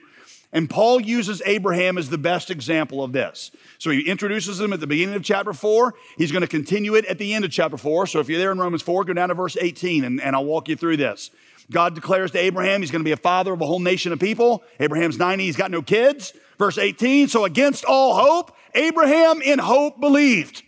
And 0.53 0.71
Paul 0.71 1.01
uses 1.01 1.43
Abraham 1.45 1.99
as 1.99 2.09
the 2.09 2.17
best 2.17 2.51
example 2.51 3.03
of 3.03 3.13
this. 3.13 3.51
So 3.79 3.91
he 3.91 4.09
introduces 4.09 4.61
him 4.61 4.73
at 4.73 4.81
the 4.81 4.87
beginning 4.87 5.15
of 5.15 5.23
chapter 5.23 5.53
4. 5.53 5.95
He's 6.17 6.33
going 6.33 6.43
to 6.43 6.49
continue 6.49 6.95
it 6.95 7.05
at 7.05 7.19
the 7.19 7.35
end 7.35 7.45
of 7.45 7.51
chapter 7.51 7.77
4. 7.77 8.07
So 8.07 8.21
if 8.21 8.31
you're 8.31 8.39
there 8.39 8.53
in 8.53 8.59
Romans 8.59 8.81
4, 8.81 9.05
go 9.05 9.13
down 9.13 9.29
to 9.29 9.35
verse 9.35 9.59
18 9.61 10.05
and, 10.05 10.23
and 10.23 10.35
I'll 10.35 10.47
walk 10.47 10.69
you 10.69 10.77
through 10.77 10.97
this. 10.97 11.31
God 11.71 11.95
declares 11.95 12.31
to 12.33 12.39
Abraham 12.39 12.81
he's 12.81 12.91
going 12.91 13.01
to 13.01 13.09
be 13.09 13.13
a 13.13 13.17
father 13.17 13.53
of 13.53 13.61
a 13.61 13.67
whole 13.67 13.81
nation 13.81 14.13
of 14.13 14.19
people. 14.19 14.63
Abraham's 14.81 15.19
90, 15.19 15.45
he's 15.45 15.57
got 15.57 15.71
no 15.71 15.83
kids. 15.83 16.33
Verse 16.59 16.79
18, 16.79 17.29
so 17.29 17.45
against 17.45 17.85
all 17.85 18.15
hope, 18.15 18.57
Abraham 18.75 19.41
in 19.43 19.59
hope 19.59 20.01
believed. 20.01 20.63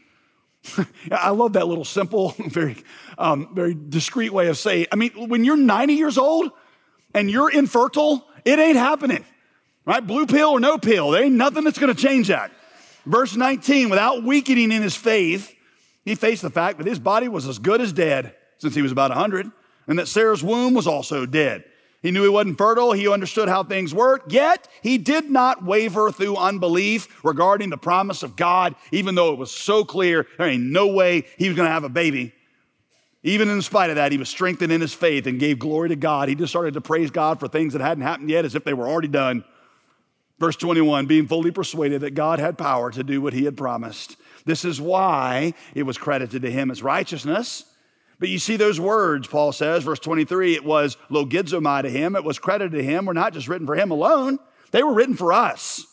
I 1.10 1.30
love 1.30 1.54
that 1.54 1.66
little 1.66 1.84
simple, 1.84 2.30
very, 2.38 2.76
um, 3.18 3.54
very 3.54 3.74
discreet 3.74 4.32
way 4.32 4.48
of 4.48 4.58
saying. 4.58 4.86
I 4.92 4.96
mean, 4.96 5.28
when 5.28 5.44
you're 5.44 5.56
90 5.56 5.94
years 5.94 6.18
old 6.18 6.50
and 7.14 7.30
you're 7.30 7.50
infertile, 7.50 8.26
it 8.44 8.58
ain't 8.58 8.76
happening, 8.76 9.24
right? 9.84 10.06
Blue 10.06 10.26
pill 10.26 10.50
or 10.50 10.60
no 10.60 10.78
pill, 10.78 11.10
there 11.10 11.24
ain't 11.24 11.34
nothing 11.34 11.64
that's 11.64 11.78
going 11.78 11.94
to 11.94 12.00
change 12.00 12.28
that. 12.28 12.52
Verse 13.06 13.34
19, 13.34 13.88
without 13.88 14.22
weakening 14.22 14.70
in 14.70 14.82
his 14.82 14.94
faith, 14.94 15.54
he 16.04 16.14
faced 16.14 16.42
the 16.42 16.50
fact 16.50 16.78
that 16.78 16.86
his 16.86 16.98
body 16.98 17.28
was 17.28 17.46
as 17.46 17.58
good 17.58 17.80
as 17.80 17.92
dead 17.92 18.34
since 18.58 18.74
he 18.74 18.82
was 18.82 18.92
about 18.92 19.10
100, 19.10 19.50
and 19.86 19.98
that 19.98 20.08
Sarah's 20.08 20.42
womb 20.42 20.74
was 20.74 20.86
also 20.86 21.26
dead. 21.26 21.64
He 22.02 22.10
knew 22.10 22.22
he 22.22 22.28
wasn't 22.28 22.56
fertile. 22.56 22.92
He 22.92 23.08
understood 23.08 23.48
how 23.48 23.62
things 23.62 23.94
worked. 23.94 24.32
Yet 24.32 24.68
he 24.82 24.96
did 24.96 25.30
not 25.30 25.64
waver 25.64 26.10
through 26.10 26.36
unbelief 26.36 27.22
regarding 27.22 27.68
the 27.68 27.76
promise 27.76 28.22
of 28.22 28.36
God, 28.36 28.74
even 28.90 29.14
though 29.14 29.32
it 29.32 29.38
was 29.38 29.50
so 29.50 29.84
clear 29.84 30.26
there 30.38 30.46
ain't 30.46 30.62
no 30.62 30.86
way 30.86 31.26
he 31.36 31.48
was 31.48 31.56
going 31.56 31.68
to 31.68 31.72
have 31.72 31.84
a 31.84 31.90
baby. 31.90 32.32
Even 33.22 33.50
in 33.50 33.60
spite 33.60 33.90
of 33.90 33.96
that, 33.96 34.12
he 34.12 34.18
was 34.18 34.30
strengthened 34.30 34.72
in 34.72 34.80
his 34.80 34.94
faith 34.94 35.26
and 35.26 35.38
gave 35.38 35.58
glory 35.58 35.90
to 35.90 35.96
God. 35.96 36.30
He 36.30 36.34
just 36.34 36.50
started 36.50 36.72
to 36.74 36.80
praise 36.80 37.10
God 37.10 37.38
for 37.38 37.48
things 37.48 37.74
that 37.74 37.82
hadn't 37.82 38.02
happened 38.02 38.30
yet 38.30 38.46
as 38.46 38.54
if 38.54 38.64
they 38.64 38.72
were 38.72 38.88
already 38.88 39.08
done. 39.08 39.44
Verse 40.38 40.56
21 40.56 41.04
being 41.04 41.28
fully 41.28 41.50
persuaded 41.50 42.00
that 42.00 42.14
God 42.14 42.38
had 42.38 42.56
power 42.56 42.90
to 42.90 43.04
do 43.04 43.20
what 43.20 43.34
he 43.34 43.44
had 43.44 43.58
promised. 43.58 44.16
This 44.46 44.64
is 44.64 44.80
why 44.80 45.52
it 45.74 45.82
was 45.82 45.98
credited 45.98 46.40
to 46.42 46.50
him 46.50 46.70
as 46.70 46.82
righteousness. 46.82 47.66
But 48.20 48.28
you 48.28 48.38
see 48.38 48.56
those 48.56 48.78
words, 48.78 49.26
Paul 49.26 49.50
says, 49.50 49.82
verse 49.82 49.98
23, 49.98 50.54
it 50.54 50.64
was 50.64 50.98
logizomai 51.10 51.82
to 51.82 51.90
him, 51.90 52.14
it 52.14 52.22
was 52.22 52.38
credited 52.38 52.72
to 52.72 52.84
him, 52.84 53.06
were 53.06 53.14
not 53.14 53.32
just 53.32 53.48
written 53.48 53.66
for 53.66 53.74
him 53.74 53.90
alone, 53.90 54.38
they 54.72 54.82
were 54.82 54.92
written 54.92 55.16
for 55.16 55.32
us, 55.32 55.86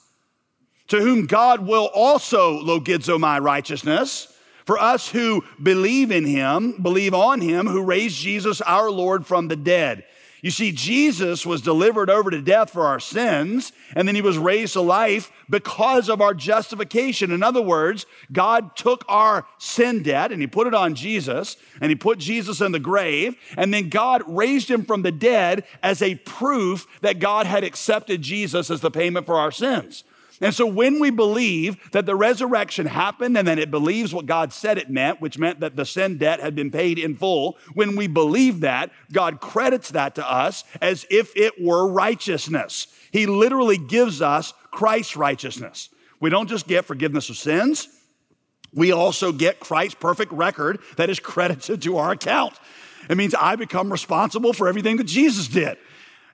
to 0.89 0.99
whom 0.99 1.25
God 1.25 1.65
will 1.65 1.89
also 1.93 2.61
logizomai 2.61 3.41
righteousness, 3.41 4.33
for 4.65 4.77
us 4.77 5.07
who 5.07 5.45
believe 5.63 6.11
in 6.11 6.25
him, 6.25 6.73
believe 6.81 7.13
on 7.13 7.39
him, 7.39 7.65
who 7.65 7.81
raised 7.81 8.17
Jesus 8.17 8.59
our 8.59 8.91
Lord 8.91 9.25
from 9.25 9.47
the 9.47 9.55
dead. 9.55 10.03
You 10.41 10.51
see, 10.51 10.71
Jesus 10.71 11.45
was 11.45 11.61
delivered 11.61 12.09
over 12.09 12.29
to 12.29 12.41
death 12.41 12.69
for 12.69 12.85
our 12.85 12.99
sins, 12.99 13.71
and 13.95 14.07
then 14.07 14.15
he 14.15 14.21
was 14.21 14.37
raised 14.37 14.73
to 14.73 14.81
life 14.81 15.31
because 15.49 16.09
of 16.09 16.21
our 16.21 16.33
justification. 16.33 17.31
In 17.31 17.41
other 17.41 17.61
words, 17.61 18.05
God 18.31 18.75
took 18.75 19.03
our 19.07 19.47
sin 19.57 20.03
debt 20.03 20.31
and 20.31 20.39
he 20.39 20.47
put 20.47 20.67
it 20.67 20.75
on 20.75 20.93
Jesus, 20.93 21.57
and 21.81 21.89
he 21.89 21.95
put 21.95 22.19
Jesus 22.19 22.61
in 22.61 22.71
the 22.71 22.79
grave, 22.79 23.35
and 23.57 23.73
then 23.73 23.89
God 23.89 24.21
raised 24.27 24.69
him 24.69 24.85
from 24.85 25.01
the 25.01 25.11
dead 25.11 25.63
as 25.81 26.01
a 26.01 26.15
proof 26.15 26.85
that 27.01 27.19
God 27.19 27.47
had 27.47 27.63
accepted 27.63 28.21
Jesus 28.21 28.69
as 28.69 28.81
the 28.81 28.91
payment 28.91 29.25
for 29.25 29.39
our 29.39 29.51
sins. 29.51 30.03
And 30.39 30.53
so 30.53 30.67
when 30.67 30.99
we 30.99 31.09
believe 31.09 31.91
that 31.91 32.05
the 32.05 32.15
resurrection 32.15 32.85
happened 32.85 33.37
and 33.37 33.47
then 33.47 33.57
it 33.57 33.71
believes 33.71 34.13
what 34.13 34.27
God 34.27 34.53
said 34.53 34.77
it 34.77 34.89
meant, 34.89 35.19
which 35.19 35.37
meant 35.39 35.61
that 35.61 35.75
the 35.75 35.85
sin 35.85 36.17
debt 36.17 36.39
had 36.39 36.55
been 36.55 36.69
paid 36.69 36.99
in 36.99 37.15
full, 37.15 37.57
when 37.73 37.95
we 37.95 38.07
believe 38.07 38.59
that, 38.59 38.91
God 39.11 39.41
credits 39.41 39.89
that 39.91 40.15
to 40.15 40.29
us 40.29 40.63
as 40.79 41.05
if 41.09 41.35
it 41.35 41.53
were 41.59 41.91
righteousness. 41.91 42.87
He 43.11 43.25
literally 43.25 43.77
gives 43.77 44.21
us 44.21 44.53
Christ's 44.71 45.17
righteousness. 45.17 45.89
We 46.19 46.29
don't 46.29 46.49
just 46.49 46.67
get 46.67 46.85
forgiveness 46.85 47.29
of 47.29 47.37
sins, 47.37 47.87
we 48.73 48.91
also 48.91 49.31
get 49.31 49.59
Christ's 49.59 49.95
perfect 49.95 50.31
record 50.31 50.79
that 50.97 51.09
is 51.09 51.19
credited 51.21 51.81
to 51.81 51.97
our 51.97 52.11
account. 52.11 52.53
It 53.09 53.17
means 53.17 53.33
I 53.33 53.55
become 53.55 53.91
responsible 53.91 54.53
for 54.53 54.67
everything 54.67 54.97
that 54.97 55.05
Jesus 55.05 55.47
did. 55.47 55.77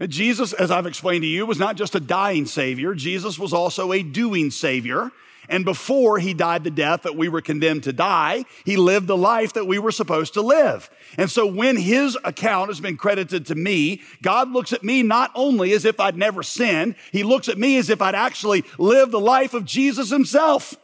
Jesus, 0.09 0.53
as 0.53 0.71
I've 0.71 0.85
explained 0.85 1.23
to 1.23 1.27
you, 1.27 1.45
was 1.45 1.59
not 1.59 1.75
just 1.75 1.95
a 1.95 1.99
dying 1.99 2.45
Savior, 2.45 2.93
Jesus 2.93 3.37
was 3.37 3.53
also 3.53 3.91
a 3.91 4.03
doing 4.03 4.51
Savior. 4.51 5.11
And 5.49 5.65
before 5.65 6.19
he 6.19 6.33
died 6.33 6.63
the 6.63 6.71
death 6.71 7.01
that 7.01 7.17
we 7.17 7.27
were 7.27 7.41
condemned 7.41 7.83
to 7.83 7.93
die, 7.93 8.45
he 8.63 8.77
lived 8.77 9.07
the 9.07 9.17
life 9.17 9.53
that 9.53 9.67
we 9.67 9.77
were 9.77 9.91
supposed 9.91 10.33
to 10.35 10.41
live. 10.41 10.89
And 11.17 11.29
so 11.29 11.45
when 11.45 11.75
his 11.75 12.17
account 12.23 12.69
has 12.69 12.79
been 12.79 12.95
credited 12.95 13.45
to 13.47 13.55
me, 13.55 14.01
God 14.21 14.51
looks 14.51 14.71
at 14.71 14.83
me 14.83 15.03
not 15.03 15.31
only 15.35 15.73
as 15.73 15.83
if 15.83 15.99
I'd 15.99 16.17
never 16.17 16.43
sinned, 16.43 16.95
he 17.11 17.23
looks 17.23 17.49
at 17.49 17.57
me 17.57 17.77
as 17.77 17.89
if 17.89 18.01
I'd 18.01 18.15
actually 18.15 18.63
lived 18.77 19.11
the 19.11 19.19
life 19.19 19.53
of 19.53 19.65
Jesus 19.65 20.09
himself. 20.09 20.75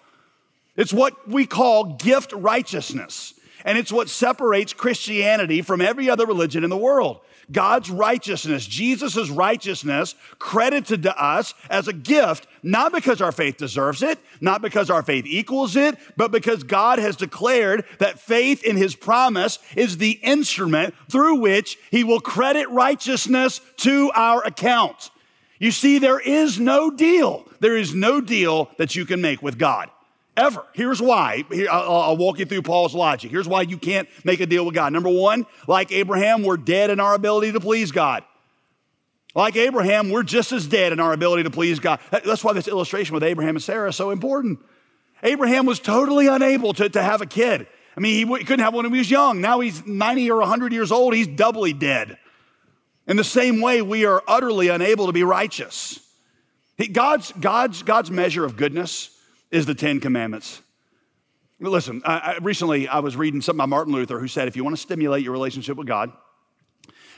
It's 0.75 0.93
what 0.93 1.27
we 1.27 1.45
call 1.45 1.95
gift 1.95 2.33
righteousness. 2.33 3.33
And 3.65 3.77
it's 3.77 3.91
what 3.91 4.09
separates 4.09 4.73
Christianity 4.73 5.61
from 5.61 5.81
every 5.81 6.09
other 6.09 6.25
religion 6.25 6.63
in 6.63 6.69
the 6.69 6.77
world. 6.77 7.19
God's 7.51 7.89
righteousness, 7.89 8.65
Jesus' 8.65 9.29
righteousness, 9.29 10.15
credited 10.37 11.03
to 11.03 11.21
us 11.21 11.53
as 11.69 11.87
a 11.87 11.93
gift, 11.93 12.47
not 12.61 12.91
because 12.91 13.21
our 13.21 13.31
faith 13.31 13.57
deserves 13.57 14.03
it, 14.03 14.19
not 14.39 14.61
because 14.61 14.89
our 14.89 15.01
faith 15.01 15.25
equals 15.25 15.75
it, 15.75 15.97
but 16.15 16.31
because 16.31 16.63
God 16.63 16.99
has 16.99 17.15
declared 17.15 17.85
that 17.97 18.19
faith 18.19 18.63
in 18.63 18.77
his 18.77 18.95
promise 18.95 19.59
is 19.75 19.97
the 19.97 20.19
instrument 20.21 20.93
through 21.09 21.35
which 21.39 21.77
he 21.91 22.03
will 22.03 22.19
credit 22.19 22.69
righteousness 22.69 23.61
to 23.77 24.11
our 24.13 24.43
account. 24.45 25.09
You 25.59 25.71
see, 25.71 25.99
there 25.99 26.19
is 26.19 26.59
no 26.59 26.89
deal. 26.89 27.45
There 27.59 27.75
is 27.75 27.93
no 27.93 28.21
deal 28.21 28.69
that 28.77 28.95
you 28.95 29.05
can 29.05 29.21
make 29.21 29.41
with 29.41 29.57
God. 29.57 29.89
Ever. 30.39 30.65
Here's 30.71 31.01
why. 31.01 31.43
I'll, 31.69 32.15
walk 32.15 32.39
you 32.39 32.45
through 32.45 32.61
Paul's 32.61 32.95
logic. 32.95 33.29
Here's 33.29 33.47
why 33.47 33.63
you 33.63 33.77
can't 33.77 34.07
make 34.23 34.39
a 34.39 34.45
deal 34.45 34.65
with 34.65 34.73
God. 34.73 34.93
Number 34.93 35.09
one, 35.09 35.45
like 35.67 35.91
Abraham, 35.91 36.43
we're 36.43 36.55
dead 36.55 36.89
in 36.89 37.01
our 37.01 37.13
ability 37.13 37.51
to 37.51 37.59
please 37.59 37.91
God. 37.91 38.23
Like 39.35 39.57
Abraham, 39.57 40.09
we're 40.09 40.23
just 40.23 40.53
as 40.53 40.65
dead 40.65 40.93
in 40.93 41.01
our 41.01 41.11
ability 41.11 41.43
to 41.43 41.49
please 41.49 41.81
God. 41.81 41.99
That's 42.09 42.41
why 42.41 42.53
this 42.53 42.69
illustration 42.69 43.15
with 43.15 43.23
Abraham 43.23 43.57
and 43.57 43.63
Sarah 43.63 43.89
is 43.89 43.97
so 43.97 44.11
important. 44.11 44.59
Abraham 45.23 45.65
was 45.65 45.77
totally 45.77 46.27
unable 46.27 46.73
to, 46.73 46.87
to 46.87 47.03
have 47.03 47.21
a 47.21 47.25
kid. 47.25 47.67
I 47.97 47.99
mean, 47.99 48.25
he 48.25 48.43
couldn't 48.45 48.63
have 48.63 48.73
one 48.73 48.85
when 48.85 48.93
he 48.93 48.99
was 48.99 49.11
young. 49.11 49.41
Now 49.41 49.59
he's 49.59 49.85
90 49.85 50.31
or 50.31 50.39
100 50.39 50.71
years 50.71 50.93
old, 50.93 51.13
he's 51.13 51.27
doubly 51.27 51.73
dead. 51.73 52.17
In 53.07 53.17
the 53.17 53.25
same 53.25 53.59
way, 53.59 53.81
we 53.81 54.05
are 54.05 54.23
utterly 54.25 54.69
unable 54.69 55.07
to 55.07 55.11
be 55.11 55.23
righteous. 55.23 55.99
God's, 56.93 57.33
God's, 57.33 57.83
God's 57.83 58.09
measure 58.09 58.45
of 58.45 58.55
goodness 58.55 59.18
is 59.51 59.65
the 59.65 59.75
Ten 59.75 59.99
Commandments. 59.99 60.61
Listen, 61.59 62.01
I, 62.05 62.17
I, 62.17 62.37
recently 62.41 62.87
I 62.87 62.99
was 62.99 63.17
reading 63.17 63.41
something 63.41 63.57
by 63.57 63.65
Martin 63.65 63.93
Luther 63.93 64.19
who 64.19 64.27
said 64.27 64.47
if 64.47 64.55
you 64.55 64.63
want 64.63 64.75
to 64.75 64.81
stimulate 64.81 65.23
your 65.23 65.33
relationship 65.33 65.77
with 65.77 65.87
God, 65.87 66.11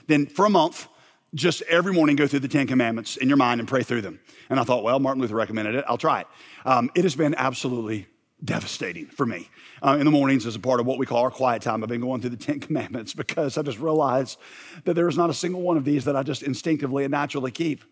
then 0.08 0.26
for 0.26 0.46
a 0.46 0.50
month, 0.50 0.88
just 1.34 1.62
every 1.64 1.94
morning 1.94 2.16
go 2.16 2.28
through 2.28 2.40
the 2.40 2.48
Ten 2.48 2.68
Commandments 2.68 3.18
in 3.18 3.28
your 3.28 3.38
mind 3.38 3.62
and 3.62 3.68
pray 3.70 3.84
through 3.84 4.02
them. 4.02 4.20
And 4.50 4.60
I 4.60 4.64
thought, 4.64 4.84
well, 4.84 5.00
Martin 5.00 5.22
Luther 5.22 5.36
recommended 5.36 5.76
it. 5.76 5.86
I'll 5.88 5.98
try 5.98 6.22
it. 6.22 6.28
Um, 6.66 6.90
it 6.96 7.04
has 7.04 7.16
been 7.16 7.36
absolutely 7.36 8.08
devastating 8.44 9.06
for 9.06 9.26
me. 9.26 9.50
Uh, 9.82 9.98
in 10.00 10.06
the 10.06 10.12
mornings, 10.12 10.46
as 10.46 10.56
a 10.56 10.60
part 10.60 10.80
of 10.80 10.86
what 10.86 10.98
we 10.98 11.06
call 11.06 11.20
our 11.20 11.32
quiet 11.32 11.62
time, 11.62 11.84
I've 11.84 11.90
been 11.90 12.02
going 12.02 12.22
through 12.22 12.32
the 12.32 12.38
Ten 12.38 12.60
Commandments 12.62 13.14
because 13.14 13.58
I 13.58 13.62
just 13.62 13.80
realized 13.80 14.40
that 14.86 14.96
there 14.96 15.08
is 15.08 15.18
not 15.18 15.30
a 15.30 15.34
single 15.34 15.62
one 15.62 15.78
of 15.78 15.86
these 15.86 16.06
that 16.06 16.16
I 16.16 16.24
just 16.24 16.44
instinctively 16.44 17.04
and 17.04 17.12
naturally 17.12 17.52
keep. 17.52 17.84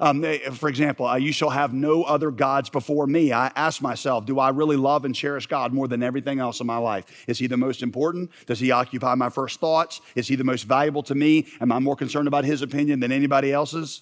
Um, 0.00 0.24
eh, 0.24 0.38
for 0.50 0.70
example, 0.70 1.06
uh, 1.06 1.16
you 1.16 1.30
shall 1.30 1.50
have 1.50 1.74
no 1.74 2.02
other 2.04 2.30
gods 2.30 2.70
before 2.70 3.06
me. 3.06 3.32
I 3.32 3.52
ask 3.54 3.82
myself, 3.82 4.24
do 4.24 4.38
I 4.38 4.48
really 4.48 4.76
love 4.76 5.04
and 5.04 5.14
cherish 5.14 5.46
God 5.46 5.74
more 5.74 5.86
than 5.86 6.02
everything 6.02 6.40
else 6.40 6.60
in 6.60 6.66
my 6.66 6.78
life? 6.78 7.24
Is 7.28 7.38
he 7.38 7.46
the 7.46 7.58
most 7.58 7.82
important? 7.82 8.30
Does 8.46 8.58
he 8.58 8.70
occupy 8.70 9.14
my 9.14 9.28
first 9.28 9.60
thoughts? 9.60 10.00
Is 10.14 10.26
he 10.26 10.36
the 10.36 10.44
most 10.44 10.62
valuable 10.62 11.02
to 11.04 11.14
me? 11.14 11.48
Am 11.60 11.70
I 11.70 11.78
more 11.78 11.96
concerned 11.96 12.28
about 12.28 12.44
his 12.44 12.62
opinion 12.62 13.00
than 13.00 13.12
anybody 13.12 13.52
else's? 13.52 14.00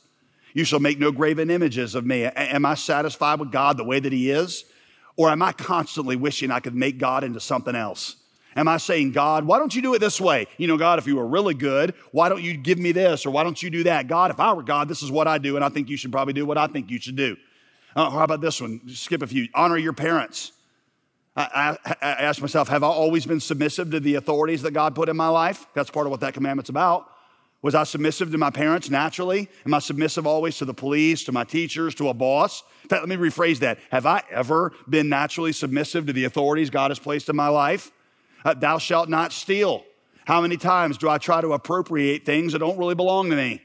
You 0.54 0.64
shall 0.64 0.80
make 0.80 1.00
no 1.00 1.11
graven 1.11 1.50
images 1.50 1.96
of 1.96 2.06
me. 2.06 2.22
A- 2.22 2.32
am 2.32 2.64
I 2.64 2.74
satisfied 2.74 3.40
with 3.40 3.50
God 3.50 3.76
the 3.76 3.84
way 3.84 3.98
that 3.98 4.12
he 4.12 4.30
is? 4.30 4.64
Or 5.16 5.30
am 5.30 5.42
I 5.42 5.50
constantly 5.50 6.14
wishing 6.14 6.52
I 6.52 6.61
could 6.61 6.76
make 6.76 6.98
God 6.98 7.24
into 7.24 7.40
something 7.40 7.74
else? 7.74 8.14
Am 8.58 8.66
I 8.66 8.78
saying, 8.78 9.12
God, 9.12 9.44
why 9.44 9.60
don't 9.60 9.72
you 9.72 9.80
do 9.80 9.94
it 9.94 10.00
this 10.00 10.20
way? 10.20 10.48
You 10.56 10.66
know, 10.66 10.76
God, 10.76 10.98
if 10.98 11.06
you 11.06 11.14
were 11.14 11.28
really 11.28 11.54
good, 11.54 11.94
why 12.10 12.28
don't 12.28 12.42
you 12.42 12.56
give 12.56 12.76
me 12.76 12.90
this? 12.90 13.24
Or 13.24 13.30
why 13.30 13.44
don't 13.44 13.62
you 13.62 13.70
do 13.70 13.84
that? 13.84 14.08
God, 14.08 14.32
if 14.32 14.40
I 14.40 14.52
were 14.52 14.64
God, 14.64 14.88
this 14.88 15.00
is 15.00 15.12
what 15.12 15.28
I 15.28 15.38
do, 15.38 15.54
and 15.54 15.64
I 15.64 15.68
think 15.68 15.88
you 15.88 15.96
should 15.96 16.10
probably 16.10 16.32
do 16.32 16.44
what 16.44 16.58
I 16.58 16.66
think 16.66 16.90
you 16.90 17.00
should 17.00 17.14
do. 17.14 17.36
Uh, 17.94 18.10
how 18.10 18.24
about 18.24 18.40
this 18.40 18.60
one? 18.60 18.80
Skip 18.88 19.22
a 19.22 19.28
few. 19.28 19.46
Honor 19.54 19.78
your 19.78 19.92
parents. 19.92 20.50
I, 21.36 21.78
I, 21.84 21.94
I 22.02 22.10
ask 22.24 22.40
myself, 22.40 22.66
have 22.66 22.82
I 22.82 22.88
always 22.88 23.26
been 23.26 23.38
submissive 23.38 23.92
to 23.92 24.00
the 24.00 24.16
authorities 24.16 24.62
that 24.62 24.72
God 24.72 24.96
put 24.96 25.08
in 25.08 25.16
my 25.16 25.28
life? 25.28 25.68
That's 25.74 25.88
part 25.88 26.08
of 26.08 26.10
what 26.10 26.18
that 26.22 26.34
commandment's 26.34 26.68
about. 26.68 27.08
Was 27.62 27.76
I 27.76 27.84
submissive 27.84 28.32
to 28.32 28.38
my 28.38 28.50
parents 28.50 28.90
naturally? 28.90 29.48
Am 29.66 29.72
I 29.72 29.78
submissive 29.78 30.26
always 30.26 30.58
to 30.58 30.64
the 30.64 30.74
police, 30.74 31.22
to 31.24 31.32
my 31.32 31.44
teachers, 31.44 31.94
to 31.94 32.08
a 32.08 32.14
boss? 32.14 32.64
In 32.82 32.88
fact, 32.88 33.06
let 33.06 33.08
me 33.08 33.14
rephrase 33.14 33.60
that. 33.60 33.78
Have 33.92 34.04
I 34.04 34.24
ever 34.32 34.72
been 34.88 35.08
naturally 35.08 35.52
submissive 35.52 36.06
to 36.06 36.12
the 36.12 36.24
authorities 36.24 36.70
God 36.70 36.90
has 36.90 36.98
placed 36.98 37.28
in 37.28 37.36
my 37.36 37.48
life? 37.48 37.92
Uh, 38.44 38.55
thou 38.55 38.79
shalt 38.79 39.09
not 39.09 39.33
steal. 39.33 39.85
How 40.24 40.40
many 40.40 40.57
times 40.57 40.98
do 40.98 41.09
I 41.09 41.18
try 41.18 41.40
to 41.40 41.53
appropriate 41.53 42.27
things 42.27 42.53
that 42.53 42.59
don't 42.59 42.79
really 42.79 42.94
belong 42.94 43.31
to 43.31 43.37
me? 43.37 43.62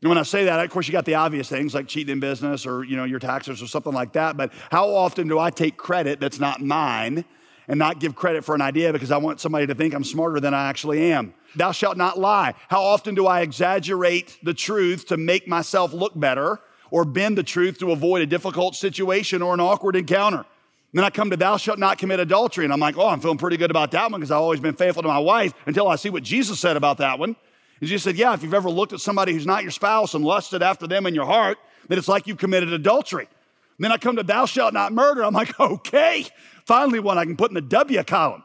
And 0.00 0.08
when 0.08 0.18
I 0.18 0.22
say 0.22 0.44
that, 0.44 0.64
of 0.64 0.70
course, 0.70 0.86
you 0.86 0.92
got 0.92 1.04
the 1.04 1.16
obvious 1.16 1.48
things 1.48 1.74
like 1.74 1.88
cheating 1.88 2.12
in 2.12 2.20
business 2.20 2.66
or 2.66 2.84
you 2.84 2.96
know 2.96 3.04
your 3.04 3.18
taxes 3.18 3.60
or 3.60 3.66
something 3.66 3.92
like 3.92 4.12
that. 4.12 4.36
But 4.36 4.52
how 4.70 4.88
often 4.88 5.26
do 5.26 5.38
I 5.38 5.50
take 5.50 5.76
credit 5.76 6.20
that's 6.20 6.38
not 6.38 6.62
mine 6.62 7.24
and 7.66 7.78
not 7.78 7.98
give 7.98 8.14
credit 8.14 8.44
for 8.44 8.54
an 8.54 8.62
idea 8.62 8.92
because 8.92 9.10
I 9.10 9.16
want 9.16 9.40
somebody 9.40 9.66
to 9.66 9.74
think 9.74 9.94
I'm 9.94 10.04
smarter 10.04 10.38
than 10.38 10.54
I 10.54 10.68
actually 10.68 11.12
am? 11.12 11.34
Thou 11.56 11.72
shalt 11.72 11.96
not 11.96 12.18
lie. 12.18 12.54
How 12.68 12.82
often 12.82 13.14
do 13.14 13.26
I 13.26 13.40
exaggerate 13.40 14.38
the 14.42 14.54
truth 14.54 15.06
to 15.08 15.16
make 15.16 15.48
myself 15.48 15.92
look 15.92 16.18
better 16.18 16.60
or 16.90 17.04
bend 17.04 17.36
the 17.36 17.42
truth 17.42 17.78
to 17.80 17.90
avoid 17.90 18.22
a 18.22 18.26
difficult 18.26 18.76
situation 18.76 19.42
or 19.42 19.52
an 19.52 19.60
awkward 19.60 19.96
encounter? 19.96 20.46
Then 20.94 21.04
I 21.04 21.10
come 21.10 21.30
to 21.30 21.36
thou 21.36 21.56
shalt 21.56 21.78
not 21.78 21.98
commit 21.98 22.18
adultery. 22.20 22.64
And 22.64 22.72
I'm 22.72 22.80
like, 22.80 22.96
oh, 22.96 23.08
I'm 23.08 23.20
feeling 23.20 23.38
pretty 23.38 23.56
good 23.56 23.70
about 23.70 23.90
that 23.90 24.10
one 24.10 24.20
because 24.20 24.30
I've 24.30 24.40
always 24.40 24.60
been 24.60 24.74
faithful 24.74 25.02
to 25.02 25.08
my 25.08 25.18
wife 25.18 25.52
until 25.66 25.88
I 25.88 25.96
see 25.96 26.10
what 26.10 26.22
Jesus 26.22 26.58
said 26.58 26.76
about 26.76 26.98
that 26.98 27.18
one. 27.18 27.36
And 27.80 27.88
Jesus 27.88 28.02
said, 28.02 28.16
yeah, 28.16 28.32
if 28.34 28.42
you've 28.42 28.54
ever 28.54 28.70
looked 28.70 28.92
at 28.92 29.00
somebody 29.00 29.32
who's 29.32 29.46
not 29.46 29.62
your 29.62 29.70
spouse 29.70 30.14
and 30.14 30.24
lusted 30.24 30.62
after 30.62 30.86
them 30.86 31.06
in 31.06 31.14
your 31.14 31.26
heart, 31.26 31.58
then 31.88 31.98
it's 31.98 32.08
like 32.08 32.26
you've 32.26 32.38
committed 32.38 32.72
adultery. 32.72 33.28
And 33.76 33.84
then 33.84 33.92
I 33.92 33.98
come 33.98 34.16
to 34.16 34.22
thou 34.22 34.46
shalt 34.46 34.74
not 34.74 34.92
murder. 34.92 35.24
I'm 35.24 35.34
like, 35.34 35.58
okay, 35.60 36.26
finally 36.64 37.00
one 37.00 37.18
I 37.18 37.24
can 37.24 37.36
put 37.36 37.50
in 37.50 37.54
the 37.54 37.60
W 37.60 38.02
column. 38.04 38.44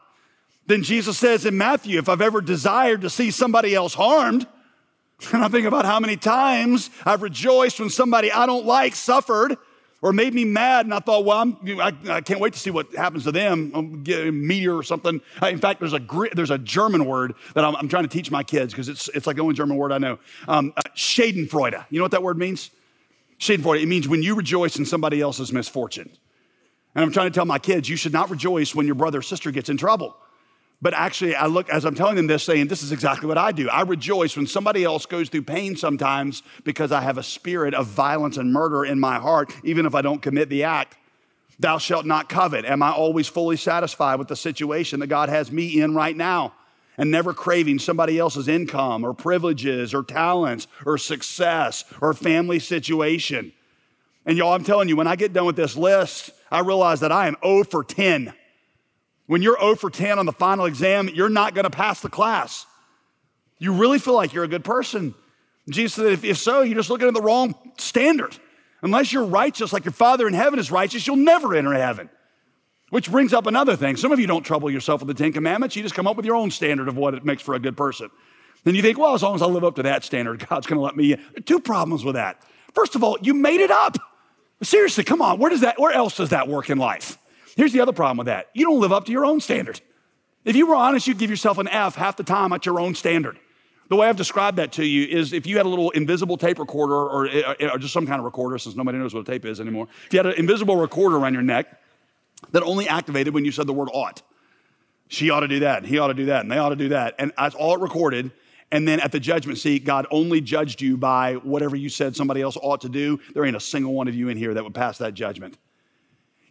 Then 0.66 0.82
Jesus 0.82 1.18
says 1.18 1.44
in 1.44 1.58
Matthew, 1.58 1.98
if 1.98 2.08
I've 2.08 2.22
ever 2.22 2.40
desired 2.40 3.02
to 3.02 3.10
see 3.10 3.30
somebody 3.30 3.74
else 3.74 3.94
harmed, 3.94 4.46
And 5.32 5.42
I 5.42 5.48
think 5.48 5.66
about 5.66 5.84
how 5.84 6.00
many 6.00 6.16
times 6.16 6.90
I've 7.04 7.22
rejoiced 7.22 7.80
when 7.80 7.90
somebody 7.90 8.30
I 8.30 8.46
don't 8.46 8.66
like 8.66 8.94
suffered 8.94 9.56
or 10.04 10.12
made 10.12 10.34
me 10.34 10.44
mad. 10.44 10.84
And 10.84 10.92
I 10.92 10.98
thought, 10.98 11.24
well, 11.24 11.56
I, 11.80 11.90
I 12.10 12.20
can't 12.20 12.38
wait 12.38 12.52
to 12.52 12.58
see 12.58 12.68
what 12.68 12.94
happens 12.94 13.24
to 13.24 13.32
them. 13.32 14.02
Get 14.02 14.26
a 14.26 14.30
meteor 14.30 14.76
or 14.76 14.82
something. 14.82 15.18
In 15.42 15.58
fact, 15.58 15.80
there's 15.80 15.94
a, 15.94 16.00
there's 16.34 16.50
a 16.50 16.58
German 16.58 17.06
word 17.06 17.32
that 17.54 17.64
I'm, 17.64 17.74
I'm 17.74 17.88
trying 17.88 18.02
to 18.02 18.08
teach 18.10 18.30
my 18.30 18.42
kids 18.42 18.74
because 18.74 18.90
it's, 18.90 19.08
it's 19.08 19.26
like 19.26 19.36
the 19.36 19.42
only 19.42 19.54
German 19.54 19.78
word 19.78 19.92
I 19.92 19.98
know. 19.98 20.18
Um, 20.46 20.74
uh, 20.76 20.82
Schadenfreude. 20.94 21.86
You 21.88 22.00
know 22.00 22.04
what 22.04 22.10
that 22.10 22.22
word 22.22 22.36
means? 22.36 22.70
Schadenfreude. 23.38 23.82
It 23.82 23.86
means 23.86 24.06
when 24.06 24.22
you 24.22 24.34
rejoice 24.34 24.76
in 24.76 24.84
somebody 24.84 25.22
else's 25.22 25.54
misfortune. 25.54 26.10
And 26.94 27.02
I'm 27.02 27.10
trying 27.10 27.30
to 27.30 27.34
tell 27.34 27.46
my 27.46 27.58
kids, 27.58 27.88
you 27.88 27.96
should 27.96 28.12
not 28.12 28.28
rejoice 28.28 28.74
when 28.74 28.84
your 28.84 28.96
brother 28.96 29.20
or 29.20 29.22
sister 29.22 29.50
gets 29.52 29.70
in 29.70 29.78
trouble. 29.78 30.18
But 30.84 30.92
actually, 30.92 31.34
I 31.34 31.46
look 31.46 31.70
as 31.70 31.86
I'm 31.86 31.94
telling 31.94 32.16
them 32.16 32.26
this, 32.26 32.42
saying, 32.42 32.66
This 32.68 32.82
is 32.82 32.92
exactly 32.92 33.26
what 33.26 33.38
I 33.38 33.52
do. 33.52 33.70
I 33.70 33.80
rejoice 33.80 34.36
when 34.36 34.46
somebody 34.46 34.84
else 34.84 35.06
goes 35.06 35.30
through 35.30 35.44
pain 35.44 35.76
sometimes 35.76 36.42
because 36.62 36.92
I 36.92 37.00
have 37.00 37.16
a 37.16 37.22
spirit 37.22 37.72
of 37.72 37.86
violence 37.86 38.36
and 38.36 38.52
murder 38.52 38.84
in 38.84 39.00
my 39.00 39.18
heart, 39.18 39.50
even 39.64 39.86
if 39.86 39.94
I 39.94 40.02
don't 40.02 40.20
commit 40.20 40.50
the 40.50 40.64
act. 40.64 40.98
Thou 41.58 41.78
shalt 41.78 42.04
not 42.04 42.28
covet. 42.28 42.66
Am 42.66 42.82
I 42.82 42.90
always 42.90 43.28
fully 43.28 43.56
satisfied 43.56 44.16
with 44.16 44.28
the 44.28 44.36
situation 44.36 45.00
that 45.00 45.06
God 45.06 45.30
has 45.30 45.50
me 45.50 45.80
in 45.80 45.94
right 45.94 46.14
now? 46.14 46.52
And 46.98 47.10
never 47.10 47.32
craving 47.32 47.78
somebody 47.78 48.18
else's 48.18 48.46
income 48.46 49.04
or 49.04 49.14
privileges 49.14 49.94
or 49.94 50.02
talents 50.02 50.66
or 50.84 50.98
success 50.98 51.84
or 52.02 52.12
family 52.12 52.58
situation. 52.58 53.54
And 54.26 54.36
y'all, 54.36 54.52
I'm 54.52 54.64
telling 54.64 54.90
you, 54.90 54.96
when 54.96 55.06
I 55.06 55.16
get 55.16 55.32
done 55.32 55.46
with 55.46 55.56
this 55.56 55.78
list, 55.78 56.30
I 56.52 56.60
realize 56.60 57.00
that 57.00 57.10
I 57.10 57.26
am 57.26 57.36
0 57.42 57.64
for 57.64 57.82
10. 57.84 58.34
When 59.26 59.42
you're 59.42 59.58
0 59.58 59.76
for 59.76 59.90
10 59.90 60.18
on 60.18 60.26
the 60.26 60.32
final 60.32 60.66
exam, 60.66 61.08
you're 61.08 61.28
not 61.28 61.54
going 61.54 61.64
to 61.64 61.70
pass 61.70 62.00
the 62.00 62.10
class. 62.10 62.66
You 63.58 63.72
really 63.72 63.98
feel 63.98 64.14
like 64.14 64.32
you're 64.32 64.44
a 64.44 64.48
good 64.48 64.64
person. 64.64 65.14
Jesus 65.68 65.94
said, 65.94 66.12
if, 66.12 66.24
if 66.24 66.38
so, 66.38 66.60
you're 66.60 66.76
just 66.76 66.90
looking 66.90 67.08
at 67.08 67.14
the 67.14 67.22
wrong 67.22 67.54
standard. 67.78 68.36
Unless 68.82 69.12
you're 69.12 69.24
righteous 69.24 69.72
like 69.72 69.86
your 69.86 69.92
Father 69.92 70.28
in 70.28 70.34
heaven 70.34 70.58
is 70.58 70.70
righteous, 70.70 71.06
you'll 71.06 71.16
never 71.16 71.54
enter 71.54 71.72
heaven. 71.72 72.10
Which 72.90 73.10
brings 73.10 73.32
up 73.32 73.46
another 73.46 73.76
thing. 73.76 73.96
Some 73.96 74.12
of 74.12 74.20
you 74.20 74.26
don't 74.26 74.42
trouble 74.42 74.70
yourself 74.70 75.00
with 75.00 75.08
the 75.08 75.14
Ten 75.14 75.32
Commandments. 75.32 75.74
You 75.74 75.82
just 75.82 75.94
come 75.94 76.06
up 76.06 76.16
with 76.16 76.26
your 76.26 76.36
own 76.36 76.50
standard 76.50 76.86
of 76.86 76.96
what 76.96 77.14
it 77.14 77.24
makes 77.24 77.42
for 77.42 77.54
a 77.54 77.58
good 77.58 77.76
person. 77.76 78.10
Then 78.64 78.74
you 78.74 78.82
think, 78.82 78.98
well, 78.98 79.14
as 79.14 79.22
long 79.22 79.34
as 79.34 79.42
I 79.42 79.46
live 79.46 79.64
up 79.64 79.76
to 79.76 79.82
that 79.84 80.04
standard, 80.04 80.46
God's 80.48 80.66
going 80.66 80.78
to 80.78 80.82
let 80.82 80.96
me 80.96 81.14
in. 81.14 81.42
Two 81.44 81.60
problems 81.60 82.04
with 82.04 82.14
that. 82.14 82.42
First 82.74 82.94
of 82.94 83.02
all, 83.02 83.16
you 83.22 83.32
made 83.32 83.60
it 83.60 83.70
up. 83.70 83.96
Seriously, 84.62 85.04
come 85.04 85.22
on. 85.22 85.38
Where 85.38 85.50
does 85.50 85.62
that? 85.62 85.80
Where 85.80 85.92
else 85.92 86.16
does 86.16 86.30
that 86.30 86.46
work 86.46 86.68
in 86.68 86.78
life? 86.78 87.18
Here's 87.56 87.72
the 87.72 87.80
other 87.80 87.92
problem 87.92 88.18
with 88.18 88.26
that 88.26 88.48
you 88.54 88.64
don't 88.66 88.80
live 88.80 88.92
up 88.92 89.06
to 89.06 89.12
your 89.12 89.24
own 89.24 89.40
standard. 89.40 89.80
If 90.44 90.56
you 90.56 90.66
were 90.66 90.74
honest, 90.74 91.06
you'd 91.06 91.18
give 91.18 91.30
yourself 91.30 91.58
an 91.58 91.68
F 91.68 91.94
half 91.94 92.16
the 92.16 92.24
time 92.24 92.52
at 92.52 92.66
your 92.66 92.78
own 92.78 92.94
standard. 92.94 93.38
The 93.88 93.96
way 93.96 94.08
I've 94.08 94.16
described 94.16 94.58
that 94.58 94.72
to 94.72 94.84
you 94.84 95.06
is 95.06 95.32
if 95.32 95.46
you 95.46 95.56
had 95.56 95.66
a 95.66 95.68
little 95.68 95.90
invisible 95.90 96.36
tape 96.36 96.58
recorder 96.58 96.94
or, 96.94 97.26
eh, 97.26 97.68
or, 97.72 97.78
just 97.78 97.92
some 97.92 98.06
kind 98.06 98.18
of 98.18 98.24
recorder, 98.24 98.56
since 98.58 98.74
nobody 98.74 98.98
knows 98.98 99.14
what 99.14 99.20
a 99.20 99.24
tape 99.24 99.44
is 99.44 99.60
anymore, 99.60 99.88
if 100.06 100.12
you 100.12 100.18
had 100.18 100.26
an 100.26 100.34
invisible 100.34 100.76
recorder 100.76 101.16
around 101.16 101.34
your 101.34 101.42
neck 101.42 101.80
that 102.52 102.62
only 102.62 102.88
activated 102.88 103.34
when 103.34 103.44
you 103.44 103.52
said 103.52 103.66
the 103.66 103.74
word 103.74 103.90
ought, 103.92 104.22
she 105.08 105.28
ought 105.30 105.40
to 105.40 105.48
do 105.48 105.60
that, 105.60 105.78
and 105.78 105.86
he 105.86 105.98
ought 105.98 106.08
to 106.08 106.14
do 106.14 106.26
that, 106.26 106.42
and 106.42 106.50
they 106.50 106.56
ought 106.56 106.70
to 106.70 106.76
do 106.76 106.88
that, 106.88 107.14
and 107.18 107.32
that's 107.36 107.54
all 107.54 107.74
it 107.74 107.80
recorded. 107.80 108.32
And 108.72 108.88
then 108.88 109.00
at 109.00 109.12
the 109.12 109.20
judgment 109.20 109.58
seat, 109.58 109.84
God 109.84 110.06
only 110.10 110.40
judged 110.40 110.80
you 110.80 110.96
by 110.96 111.34
whatever 111.34 111.76
you 111.76 111.90
said 111.90 112.16
somebody 112.16 112.40
else 112.40 112.56
ought 112.60 112.80
to 112.80 112.88
do. 112.88 113.20
There 113.34 113.44
ain't 113.44 113.56
a 113.56 113.60
single 113.60 113.92
one 113.92 114.08
of 114.08 114.14
you 114.14 114.30
in 114.30 114.36
here 114.36 114.54
that 114.54 114.64
would 114.64 114.74
pass 114.74 114.98
that 114.98 115.14
judgment. 115.14 115.58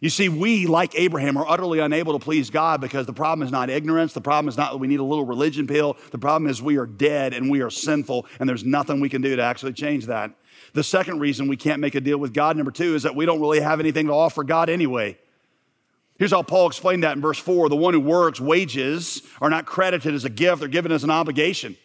You 0.04 0.10
see, 0.10 0.28
we, 0.28 0.66
like 0.66 0.94
Abraham, 0.96 1.38
are 1.38 1.48
utterly 1.48 1.78
unable 1.78 2.12
to 2.12 2.22
please 2.22 2.50
God 2.50 2.78
because 2.78 3.06
the 3.06 3.14
problem 3.14 3.42
is 3.42 3.50
not 3.50 3.70
ignorance. 3.70 4.12
The 4.12 4.20
problem 4.20 4.50
is 4.50 4.56
not 4.58 4.72
that 4.72 4.76
we 4.76 4.86
need 4.86 5.00
a 5.00 5.02
little 5.02 5.24
religion 5.24 5.66
pill. 5.66 5.96
The 6.10 6.18
problem 6.18 6.50
is 6.50 6.60
we 6.60 6.76
are 6.76 6.84
dead 6.84 7.32
and 7.32 7.50
we 7.50 7.62
are 7.62 7.70
sinful, 7.70 8.26
and 8.38 8.46
there's 8.46 8.64
nothing 8.64 9.00
we 9.00 9.08
can 9.08 9.22
do 9.22 9.34
to 9.34 9.40
actually 9.40 9.72
change 9.72 10.04
that. 10.08 10.32
The 10.74 10.84
second 10.84 11.20
reason 11.20 11.48
we 11.48 11.56
can't 11.56 11.80
make 11.80 11.94
a 11.94 12.02
deal 12.02 12.18
with 12.18 12.34
God, 12.34 12.54
number 12.58 12.70
two, 12.70 12.94
is 12.94 13.04
that 13.04 13.16
we 13.16 13.24
don't 13.24 13.40
really 13.40 13.60
have 13.60 13.80
anything 13.80 14.08
to 14.08 14.12
offer 14.12 14.44
God 14.44 14.68
anyway. 14.68 15.16
Here's 16.18 16.32
how 16.32 16.42
Paul 16.42 16.66
explained 16.66 17.02
that 17.02 17.16
in 17.16 17.22
verse 17.22 17.38
four 17.38 17.70
the 17.70 17.76
one 17.76 17.94
who 17.94 18.00
works, 18.00 18.38
wages 18.38 19.22
are 19.40 19.48
not 19.48 19.64
credited 19.64 20.12
as 20.12 20.26
a 20.26 20.30
gift, 20.30 20.60
they're 20.60 20.68
given 20.68 20.92
as 20.92 21.04
an 21.04 21.10
obligation. 21.10 21.78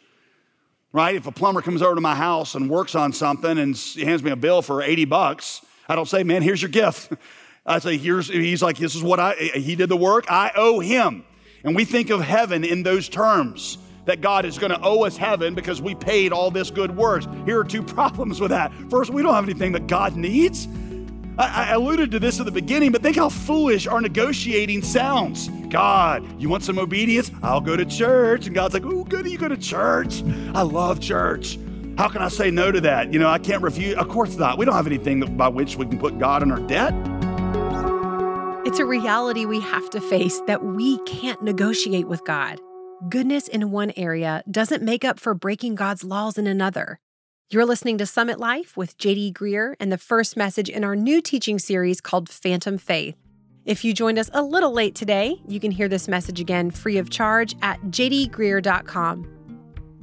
Right? 0.91 1.15
If 1.15 1.25
a 1.25 1.31
plumber 1.31 1.61
comes 1.61 1.81
over 1.81 1.95
to 1.95 2.01
my 2.01 2.15
house 2.15 2.53
and 2.53 2.69
works 2.69 2.95
on 2.95 3.13
something 3.13 3.57
and 3.57 3.81
hands 3.95 4.23
me 4.23 4.31
a 4.31 4.35
bill 4.35 4.61
for 4.61 4.81
80 4.81 5.05
bucks, 5.05 5.61
I 5.87 5.95
don't 5.95 6.05
say, 6.05 6.23
man, 6.23 6.41
here's 6.41 6.61
your 6.61 6.69
gift. 6.69 7.13
I 7.69 7.79
say, 7.79 7.97
here's, 7.97 8.27
he's 8.27 8.63
like, 8.63 8.77
this 8.77 8.95
is 8.95 9.03
what 9.03 9.19
I, 9.19 9.35
he 9.35 9.75
did 9.75 9.89
the 9.89 9.97
work, 9.97 10.25
I 10.29 10.51
owe 10.55 10.79
him. 10.79 11.23
And 11.63 11.75
we 11.75 11.85
think 11.85 12.09
of 12.09 12.21
heaven 12.21 12.63
in 12.63 12.83
those 12.83 13.07
terms 13.07 13.77
that 14.05 14.21
God 14.21 14.43
is 14.43 14.57
going 14.57 14.71
to 14.71 14.81
owe 14.81 15.03
us 15.03 15.17
heaven 15.17 15.53
because 15.53 15.81
we 15.81 15.93
paid 15.93 16.31
all 16.31 16.49
this 16.49 16.71
good 16.71 16.95
works. 16.95 17.27
Here 17.45 17.59
are 17.59 17.63
two 17.63 17.83
problems 17.97 18.41
with 18.41 18.49
that. 18.49 18.73
First, 18.89 19.11
we 19.11 19.21
don't 19.21 19.33
have 19.35 19.43
anything 19.43 19.71
that 19.73 19.85
God 19.85 20.15
needs. 20.15 20.67
I, 21.37 21.69
I 21.69 21.71
alluded 21.73 22.09
to 22.11 22.19
this 22.19 22.39
at 22.39 22.47
the 22.47 22.51
beginning, 22.51 22.91
but 22.91 23.03
think 23.03 23.17
how 23.17 23.29
foolish 23.29 23.85
our 23.85 24.01
negotiating 24.01 24.81
sounds. 24.81 25.49
God, 25.69 26.41
you 26.41 26.49
want 26.49 26.63
some 26.63 26.79
obedience? 26.79 27.29
I'll 27.43 27.61
go 27.61 27.75
to 27.75 27.85
church. 27.85 28.47
And 28.47 28.55
God's 28.55 28.73
like, 28.73 28.85
oh, 28.85 29.03
good, 29.03 29.29
you 29.29 29.37
go 29.37 29.47
to 29.47 29.57
church. 29.57 30.23
I 30.55 30.63
love 30.63 30.99
church. 30.99 31.59
How 31.99 32.07
can 32.07 32.21
I 32.23 32.29
say 32.29 32.49
no 32.49 32.71
to 32.71 32.81
that? 32.81 33.13
You 33.13 33.19
know, 33.19 33.29
I 33.29 33.37
can't 33.37 33.61
refuse. 33.61 33.95
Of 33.95 34.09
course 34.09 34.37
not. 34.37 34.57
We 34.57 34.65
don't 34.65 34.75
have 34.75 34.87
anything 34.87 35.37
by 35.37 35.49
which 35.49 35.75
we 35.75 35.85
can 35.85 35.99
put 35.99 36.17
God 36.17 36.41
in 36.41 36.51
our 36.51 36.61
debt. 36.61 36.93
It's 38.65 38.79
a 38.79 38.85
reality 38.85 39.45
we 39.45 39.61
have 39.61 39.89
to 39.91 40.01
face 40.01 40.41
that 40.45 40.65
we 40.65 40.97
can't 41.05 41.41
negotiate 41.41 42.09
with 42.09 42.25
God. 42.25 42.59
Goodness 43.07 43.47
in 43.47 43.71
one 43.71 43.93
area 43.95 44.43
doesn't 44.51 44.83
make 44.83 45.05
up 45.05 45.17
for 45.17 45.33
breaking 45.33 45.75
God's 45.75 46.03
laws 46.03 46.37
in 46.37 46.45
another. 46.45 46.99
You're 47.49 47.65
listening 47.65 47.97
to 47.99 48.05
Summit 48.05 48.37
Life 48.37 48.75
with 48.75 48.97
JD 48.97 49.31
Greear 49.31 49.75
and 49.79 49.93
the 49.93 49.97
first 49.97 50.35
message 50.35 50.67
in 50.67 50.83
our 50.83 50.95
new 50.95 51.21
teaching 51.21 51.57
series 51.57 52.01
called 52.01 52.27
Phantom 52.27 52.77
Faith. 52.77 53.15
If 53.63 53.85
you 53.85 53.93
joined 53.93 54.19
us 54.19 54.29
a 54.33 54.43
little 54.43 54.73
late 54.73 54.93
today, 54.93 55.41
you 55.47 55.61
can 55.61 55.71
hear 55.71 55.87
this 55.87 56.09
message 56.09 56.41
again 56.41 56.69
free 56.69 56.97
of 56.97 57.09
charge 57.09 57.55
at 57.61 57.79
jdgreear.com. 57.83 59.38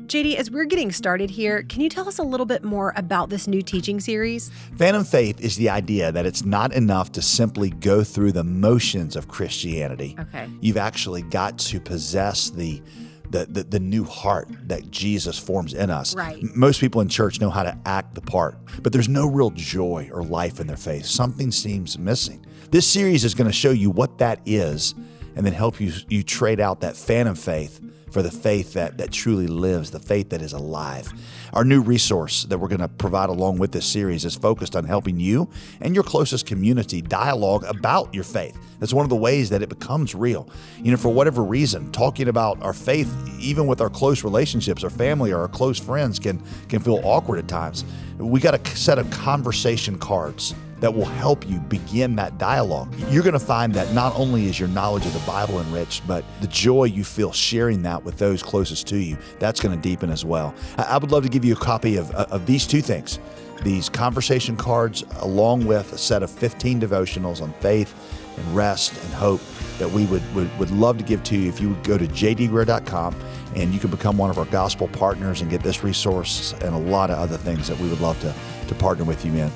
JD, 0.07 0.37
as 0.37 0.51
we're 0.51 0.67
getting 0.67 0.93
started 0.93 1.31
here, 1.31 1.65
can 1.65 1.81
you 1.81 1.89
tell 1.89 2.09
us 2.09 2.19
a 2.19 2.23
little 2.23 2.47
bit 2.47 2.63
more 2.63 2.93
about 2.97 3.29
this 3.29 3.49
new 3.49 3.61
teaching 3.61 3.99
series? 3.99 4.51
Phantom 4.77 5.05
Faith 5.05 5.41
is 5.41 5.57
the 5.57 5.69
idea 5.69 6.13
that 6.13 6.25
it's 6.25 6.45
not 6.45 6.73
enough 6.73 7.11
to 7.13 7.23
simply 7.23 7.71
go 7.71 8.05
through 8.05 8.33
the 8.33 8.45
motions 8.45 9.17
of 9.17 9.27
Christianity. 9.27 10.17
Okay. 10.19 10.49
You've 10.61 10.77
actually 10.77 11.23
got 11.23 11.59
to 11.59 11.81
possess 11.81 12.51
the 12.51 12.83
the, 13.31 13.45
the, 13.47 13.65
the, 13.65 13.81
new 13.81 14.05
heart 14.05 14.49
that 14.69 14.89
Jesus 14.93 15.37
forms 15.37 15.75
in 15.75 15.91
us. 15.91 16.15
Right. 16.15 16.41
Most 16.55 16.81
people 16.81 17.01
in 17.01 17.09
church 17.09 17.41
know 17.41 17.51
how 17.51 17.65
to 17.65 17.77
act 17.85 18.15
the 18.15 18.21
part, 18.21 18.57
but 18.83 18.93
there's 18.93 19.09
no 19.09 19.27
real 19.27 19.51
joy 19.51 20.09
or 20.13 20.23
life 20.23 20.61
in 20.61 20.69
their 20.69 20.77
faith. 20.77 21.07
Something 21.07 21.51
seems 21.51 21.99
missing. 21.99 22.47
This 22.71 22.87
series 22.87 23.25
is 23.25 23.35
going 23.35 23.49
to 23.49 23.53
show 23.53 23.73
you 23.73 23.91
what 23.91 24.19
that 24.19 24.39
is 24.47 24.95
and 25.37 25.47
then 25.47 25.53
help 25.53 25.81
you 25.81 25.93
you 26.09 26.23
trade 26.23 26.59
out 26.59 26.81
that 26.81 26.97
phantom 26.97 27.37
faith 27.37 27.81
for 28.11 28.23
the 28.23 28.31
faith 28.31 28.73
that, 28.73 28.97
that 28.97 29.11
truly 29.13 29.47
lives, 29.47 29.91
the 29.91 30.01
faith 30.01 30.31
that 30.31 30.41
is 30.41 30.55
alive. 30.55 31.13
Our 31.53 31.65
new 31.65 31.83
resource 31.83 32.45
that 32.45 32.57
we're 32.57 32.69
going 32.69 32.81
to 32.81 32.89
provide 32.89 33.29
along 33.29 33.59
with 33.59 33.73
this 33.73 33.85
series 33.85 34.25
is 34.25 34.35
focused 34.35 34.75
on 34.75 34.85
helping 34.85 35.21
you 35.21 35.51
and 35.83 35.95
your 35.95 36.03
closest 36.03 36.47
community 36.47 37.03
dialogue 37.03 37.65
about 37.65 38.15
your 38.15 38.25
faith. 38.25 38.57
That's 38.79 38.95
one 38.95 39.05
of 39.05 39.11
the 39.11 39.17
ways 39.17 39.51
that 39.51 39.61
it 39.61 39.69
becomes 39.69 40.15
real. 40.15 40.49
You 40.83 40.93
know, 40.93 40.97
for 40.97 41.13
whatever 41.13 41.45
reason, 41.45 41.93
talking 41.93 42.29
about 42.29 42.63
our 42.63 42.73
faith, 42.73 43.15
even 43.39 43.67
with 43.67 43.83
our 43.83 43.91
close 43.91 44.25
relationships, 44.25 44.83
our 44.83 44.91
family, 44.91 45.33
or 45.33 45.41
our 45.41 45.49
close 45.49 45.79
friends, 45.79 46.19
can 46.19 46.43
can 46.69 46.81
feel 46.81 47.01
awkward 47.05 47.39
at 47.39 47.49
times. 47.49 47.85
We 48.17 48.41
got 48.41 48.55
a 48.55 48.77
set 48.77 48.99
of 48.99 49.11
conversation 49.11 49.99
cards 49.99 50.55
that 50.81 50.95
will 50.95 51.07
help 51.07 51.49
you 51.49 51.59
begin 51.59 52.17
that 52.17 52.39
dialogue. 52.39 52.95
You're 53.11 53.23
going 53.23 53.33
to 53.33 53.39
find 53.39 53.73
that 53.75 53.93
not 53.95 54.15
only 54.17 54.47
is 54.47 54.59
your 54.59 54.69
knowledge 54.69 55.07
of 55.07 55.13
the 55.13 55.27
Bible 55.27 55.61
enriched, 55.61 56.07
but 56.07 56.25
the 56.41 56.49
joy 56.49 56.85
you 56.85 57.05
feel 57.05 57.33
sharing 57.33 57.83
that 57.83 58.05
with 58.05 58.19
those 58.19 58.43
closest 58.43 58.87
to 58.89 58.99
you, 58.99 59.17
that's 59.39 59.61
going 59.61 59.75
to 59.75 59.81
deepen 59.81 60.11
as 60.11 60.25
well. 60.25 60.55
I 60.77 60.99
would 60.99 61.11
love 61.11 61.23
to 61.23 61.29
give 61.29 61.45
you 61.45 61.55
a 61.55 61.59
copy 61.59 61.97
of, 61.97 62.11
of 62.13 62.47
these 62.47 62.67
two 62.67 62.83
things 62.83 63.19
these 63.63 63.89
conversation 63.89 64.57
cards, 64.57 65.03
along 65.21 65.65
with 65.67 65.93
a 65.93 65.99
set 65.99 66.23
of 66.23 66.31
15 66.31 66.81
devotionals 66.81 67.41
on 67.41 67.53
faith 67.55 67.95
and 68.37 68.57
rest 68.57 68.93
and 68.93 69.15
hope 69.15 69.41
that 69.79 69.91
we 69.91 70.05
would, 70.07 70.23
would, 70.35 70.59
would 70.59 70.71
love 70.71 70.99
to 70.99 71.05
give 71.05 71.23
to 71.25 71.37
you 71.37 71.49
if 71.49 71.61
you 71.61 71.71
would 71.71 71.85
go 71.85 71.97
to 71.97 72.07
jdgreear.com 72.07 73.17
and 73.55 73.73
you 73.73 73.81
can 73.81 73.91
become 73.91 74.19
one 74.19 74.31
of 74.31 74.39
our 74.39 74.45
gospel 74.47 74.89
partners 74.89 75.41
and 75.41 75.51
get 75.51 75.63
this 75.63 75.83
resource 75.83 76.53
and 76.61 76.75
a 76.75 76.79
lot 76.79 77.11
of 77.11 77.19
other 77.19 77.37
things 77.37 77.67
that 77.69 77.79
we 77.79 77.89
would 77.89 78.01
love 78.01 78.21
to, 78.21 78.35
to 78.69 78.75
partner 78.75 79.05
with 79.05 79.25
you 79.25 79.33
in. 79.33 79.51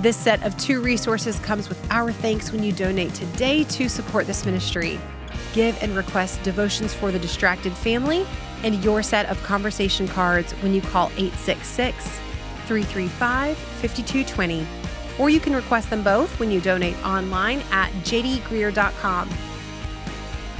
This 0.00 0.16
set 0.16 0.44
of 0.44 0.56
two 0.56 0.80
resources 0.80 1.40
comes 1.40 1.68
with 1.68 1.90
our 1.90 2.12
thanks 2.12 2.52
when 2.52 2.62
you 2.62 2.70
donate 2.70 3.14
today 3.14 3.64
to 3.64 3.88
support 3.88 4.28
this 4.28 4.46
ministry. 4.46 5.00
Give 5.52 5.76
and 5.82 5.96
request 5.96 6.40
devotions 6.44 6.94
for 6.94 7.10
the 7.10 7.18
distracted 7.18 7.72
family 7.72 8.24
and 8.62 8.82
your 8.84 9.02
set 9.02 9.26
of 9.26 9.42
conversation 9.42 10.06
cards 10.06 10.52
when 10.62 10.72
you 10.72 10.80
call 10.80 11.06
866 11.16 12.04
335 12.66 13.58
5220. 13.58 14.66
Or 15.18 15.30
you 15.30 15.40
can 15.40 15.52
request 15.52 15.90
them 15.90 16.04
both 16.04 16.38
when 16.38 16.52
you 16.52 16.60
donate 16.60 16.96
online 17.04 17.60
at 17.72 17.90
jdgreear.com. 18.04 19.28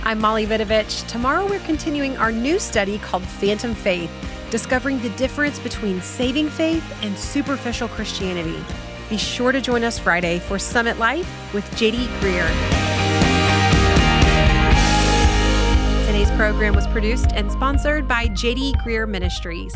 I'm 0.03 0.19
Molly 0.19 0.47
Vidovich. 0.47 1.07
Tomorrow 1.07 1.47
we're 1.49 1.61
continuing 1.61 2.17
our 2.17 2.33
new 2.33 2.59
study 2.59 2.99
called 2.99 3.23
Phantom 3.23 3.73
Faith 3.73 4.11
discovering 4.51 5.01
the 5.01 5.11
difference 5.11 5.59
between 5.59 6.01
saving 6.01 6.49
faith 6.49 6.85
and 7.05 7.17
superficial 7.17 7.89
Christianity. 7.89 8.65
Be 9.09 9.17
sure 9.17 9.53
to 9.53 9.61
join 9.63 9.85
us 9.85 9.99
Friday 9.99 10.39
for 10.39 10.59
Summit 10.59 10.99
Life 10.99 11.55
with 11.55 11.65
JD 11.73 12.09
Greear. 12.21 12.47
Today's 16.07 16.31
program 16.33 16.75
was 16.75 16.87
produced 16.89 17.33
and 17.33 17.51
sponsored 17.51 18.07
by 18.07 18.27
JD 18.27 18.75
Greear 18.83 19.09
Ministries. 19.09 19.75